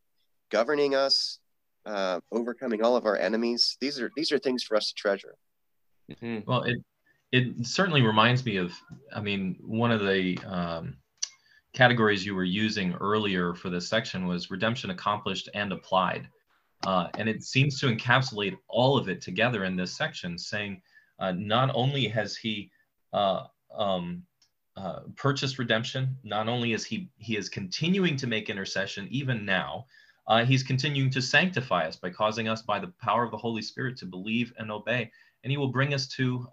governing 0.50 0.96
us, 0.96 1.40
uh, 1.86 2.20
overcoming 2.32 2.84
all 2.84 2.96
of 2.96 3.06
our 3.06 3.18
enemies. 3.18 3.78
These 3.80 4.00
are 4.00 4.12
these 4.16 4.32
are 4.32 4.40
things 4.40 4.64
for 4.64 4.76
us 4.76 4.90
to 4.90 4.94
treasure. 4.96 5.36
Mm-hmm. 6.12 6.50
Well, 6.50 6.64
it 6.64 6.78
it 7.32 7.66
certainly 7.66 8.02
reminds 8.02 8.46
me 8.46 8.58
of. 8.58 8.74
I 9.14 9.22
mean, 9.22 9.58
one 9.62 9.92
of 9.92 10.02
the 10.02 10.38
um, 10.46 10.98
categories 11.74 12.26
you 12.26 12.36
were 12.36 12.44
using 12.44 12.94
earlier 12.96 13.54
for 13.54 13.70
this 13.70 13.88
section 13.88 14.28
was 14.28 14.52
redemption 14.52 14.92
accomplished 14.92 15.50
and 15.54 15.72
applied. 15.72 16.28
Uh, 16.86 17.08
and 17.18 17.28
it 17.28 17.44
seems 17.44 17.80
to 17.80 17.88
encapsulate 17.88 18.58
all 18.68 18.98
of 18.98 19.10
it 19.10 19.22
together 19.22 19.64
in 19.64 19.76
this 19.76 19.96
section, 19.96 20.38
saying 20.38 20.82
uh, 21.20 21.32
not 21.32 21.72
only 21.74 22.08
has 22.08 22.36
he 22.36 22.70
uh, 23.14 23.44
um, 23.76 24.24
uh, 24.76 25.00
purchased 25.16 25.60
redemption, 25.60 26.16
not 26.24 26.48
only 26.48 26.74
is 26.74 26.84
he 26.84 27.10
he 27.18 27.38
is 27.38 27.48
continuing 27.48 28.18
to 28.18 28.28
make 28.28 28.50
intercession 28.50 29.08
even 29.10 29.46
now, 29.46 29.86
uh, 30.28 30.44
he's 30.44 30.64
continuing 30.64 31.10
to 31.10 31.22
sanctify 31.22 31.88
us 31.88 31.96
by 31.96 32.10
causing 32.10 32.48
us 32.48 32.62
by 32.62 32.80
the 32.80 32.94
power 33.02 33.24
of 33.24 33.32
the 33.32 33.38
Holy 33.38 33.62
Spirit 33.62 33.98
to 33.98 34.06
believe 34.06 34.54
and 34.58 34.72
obey, 34.72 35.10
and 35.44 35.52
he 35.52 35.58
will 35.58 35.70
bring 35.70 35.94
us 35.94 36.08
to 36.08 36.48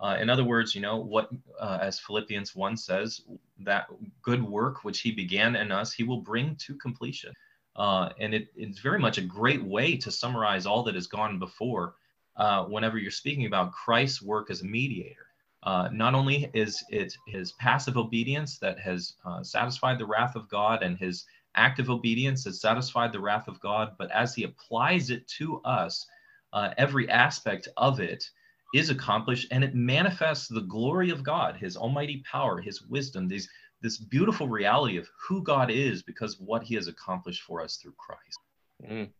uh, 0.00 0.16
in 0.20 0.30
other 0.30 0.44
words, 0.44 0.74
you 0.74 0.80
know 0.80 0.96
what, 0.96 1.30
as 1.60 1.98
Philippians 1.98 2.54
1 2.54 2.76
says, 2.76 3.22
that 3.60 3.86
good 4.22 4.42
work 4.42 4.84
which 4.84 5.00
he 5.00 5.10
began 5.10 5.56
in 5.56 5.72
us, 5.72 5.92
he 5.92 6.04
will 6.04 6.20
bring 6.20 6.54
to 6.56 6.74
completion. 6.76 7.32
Uh, 7.74 8.10
and 8.18 8.34
it, 8.34 8.48
it's 8.56 8.80
very 8.80 8.98
much 8.98 9.18
a 9.18 9.22
great 9.22 9.62
way 9.62 9.96
to 9.96 10.10
summarize 10.10 10.66
all 10.66 10.82
that 10.82 10.94
has 10.94 11.06
gone 11.06 11.38
before 11.38 11.94
uh, 12.36 12.64
whenever 12.64 12.98
you're 12.98 13.10
speaking 13.10 13.46
about 13.46 13.72
Christ's 13.72 14.22
work 14.22 14.50
as 14.50 14.62
a 14.62 14.66
mediator. 14.66 15.26
Uh, 15.64 15.88
not 15.92 16.14
only 16.14 16.50
is 16.54 16.84
it 16.88 17.16
his 17.26 17.52
passive 17.52 17.96
obedience 17.96 18.58
that 18.58 18.78
has 18.78 19.14
uh, 19.24 19.42
satisfied 19.42 19.98
the 19.98 20.06
wrath 20.06 20.36
of 20.36 20.48
God 20.48 20.82
and 20.82 20.96
his 20.96 21.24
active 21.54 21.90
obedience 21.90 22.44
has 22.44 22.60
satisfied 22.60 23.12
the 23.12 23.20
wrath 23.20 23.48
of 23.48 23.60
God, 23.60 23.94
but 23.98 24.10
as 24.12 24.34
he 24.34 24.44
applies 24.44 25.10
it 25.10 25.26
to 25.38 25.60
us, 25.62 26.06
uh, 26.52 26.70
every 26.78 27.10
aspect 27.10 27.68
of 27.76 28.00
it 28.00 28.30
is 28.74 28.90
accomplished 28.90 29.48
and 29.50 29.64
it 29.64 29.74
manifests 29.74 30.48
the 30.48 30.60
glory 30.60 31.10
of 31.10 31.22
God, 31.22 31.56
his 31.56 31.76
almighty 31.76 32.22
power, 32.30 32.60
his 32.60 32.82
wisdom, 32.82 33.28
these 33.28 33.48
this 33.80 33.98
beautiful 33.98 34.48
reality 34.48 34.96
of 34.96 35.08
who 35.28 35.42
God 35.42 35.70
is 35.70 36.02
because 36.02 36.34
of 36.34 36.40
what 36.40 36.64
he 36.64 36.74
has 36.74 36.88
accomplished 36.88 37.42
for 37.42 37.62
us 37.62 37.76
through 37.76 37.94
Christ. 37.96 38.38
Mm. 38.84 39.10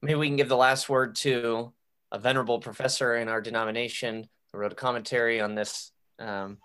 Maybe 0.00 0.14
we 0.14 0.28
can 0.28 0.36
give 0.36 0.48
the 0.48 0.56
last 0.56 0.88
word 0.88 1.14
to 1.16 1.72
a 2.10 2.18
venerable 2.18 2.58
professor 2.58 3.16
in 3.16 3.28
our 3.28 3.40
denomination 3.40 4.28
who 4.52 4.58
wrote 4.58 4.72
a 4.72 4.76
commentary 4.76 5.40
on 5.40 5.54
this 5.54 5.92
um, 6.18 6.58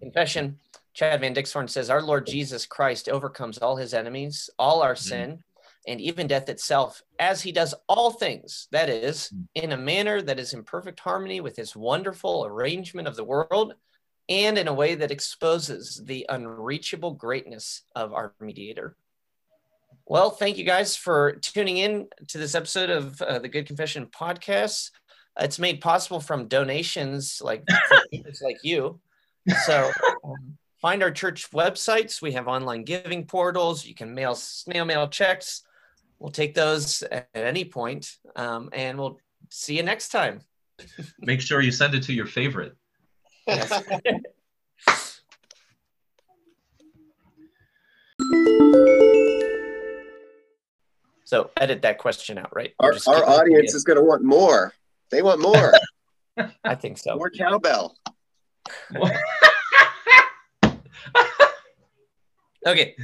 confession. 0.00 0.58
Chad 0.94 1.20
Van 1.20 1.34
Dixhoorn 1.34 1.68
says, 1.68 1.90
Our 1.90 2.02
Lord 2.02 2.26
Jesus 2.26 2.66
Christ 2.66 3.08
overcomes 3.08 3.58
all 3.58 3.76
his 3.76 3.94
enemies, 3.94 4.50
all 4.58 4.82
our 4.82 4.94
mm. 4.94 4.98
sin, 4.98 5.44
and 5.88 6.00
even 6.00 6.26
death 6.26 6.48
itself, 6.48 7.02
as 7.18 7.40
he 7.40 7.50
does 7.50 7.74
all 7.88 8.12
things, 8.12 8.68
that 8.70 8.88
is, 8.88 9.30
mm. 9.34 9.46
in 9.54 9.72
a 9.72 9.76
manner 9.76 10.20
that 10.20 10.38
is 10.38 10.52
in 10.52 10.62
perfect 10.62 11.00
harmony 11.00 11.40
with 11.40 11.56
his 11.56 11.74
wonderful 11.74 12.44
arrangement 12.44 13.08
of 13.08 13.16
the 13.16 13.24
world 13.24 13.74
and 14.28 14.58
in 14.58 14.68
a 14.68 14.74
way 14.74 14.94
that 14.94 15.10
exposes 15.10 16.02
the 16.04 16.26
unreachable 16.28 17.12
greatness 17.12 17.82
of 17.96 18.12
our 18.12 18.34
mediator. 18.38 18.94
Well, 20.04 20.30
thank 20.30 20.58
you 20.58 20.64
guys 20.64 20.94
for 20.94 21.32
tuning 21.36 21.78
in 21.78 22.08
to 22.28 22.38
this 22.38 22.54
episode 22.54 22.90
of 22.90 23.20
uh, 23.22 23.38
the 23.38 23.48
Good 23.48 23.66
Confession 23.66 24.06
podcast. 24.06 24.90
It's 25.40 25.58
made 25.58 25.80
possible 25.80 26.20
from 26.20 26.48
donations 26.48 27.40
like 27.42 27.66
like 28.42 28.58
you. 28.62 29.00
So 29.64 29.90
um, 30.24 30.58
find 30.80 31.02
our 31.02 31.10
church 31.10 31.50
websites. 31.50 32.20
We 32.20 32.32
have 32.32 32.48
online 32.48 32.84
giving 32.84 33.24
portals. 33.24 33.86
You 33.86 33.94
can 33.94 34.14
mail 34.14 34.34
snail 34.34 34.84
mail 34.84 35.08
checks. 35.08 35.62
We'll 36.18 36.32
take 36.32 36.54
those 36.54 37.02
at 37.02 37.28
any 37.34 37.64
point, 37.64 38.16
um, 38.34 38.70
and 38.72 38.98
we'll 38.98 39.20
see 39.50 39.76
you 39.76 39.84
next 39.84 40.08
time. 40.08 40.40
Make 41.20 41.40
sure 41.40 41.60
you 41.60 41.70
send 41.70 41.94
it 41.94 42.02
to 42.04 42.12
your 42.12 42.26
favorite. 42.26 42.76
so 51.24 51.50
edit 51.56 51.82
that 51.82 51.98
question 51.98 52.36
out, 52.38 52.54
right? 52.54 52.74
Our, 52.80 52.94
our 53.06 53.24
audience 53.28 53.74
is 53.74 53.84
going 53.84 53.98
to 53.98 54.04
want 54.04 54.22
more. 54.24 54.72
They 55.10 55.22
want 55.22 55.40
more. 55.40 55.72
I 56.64 56.74
think 56.74 56.98
so. 56.98 57.16
More 57.16 57.30
cowbell. 57.30 57.96
okay. 62.66 62.96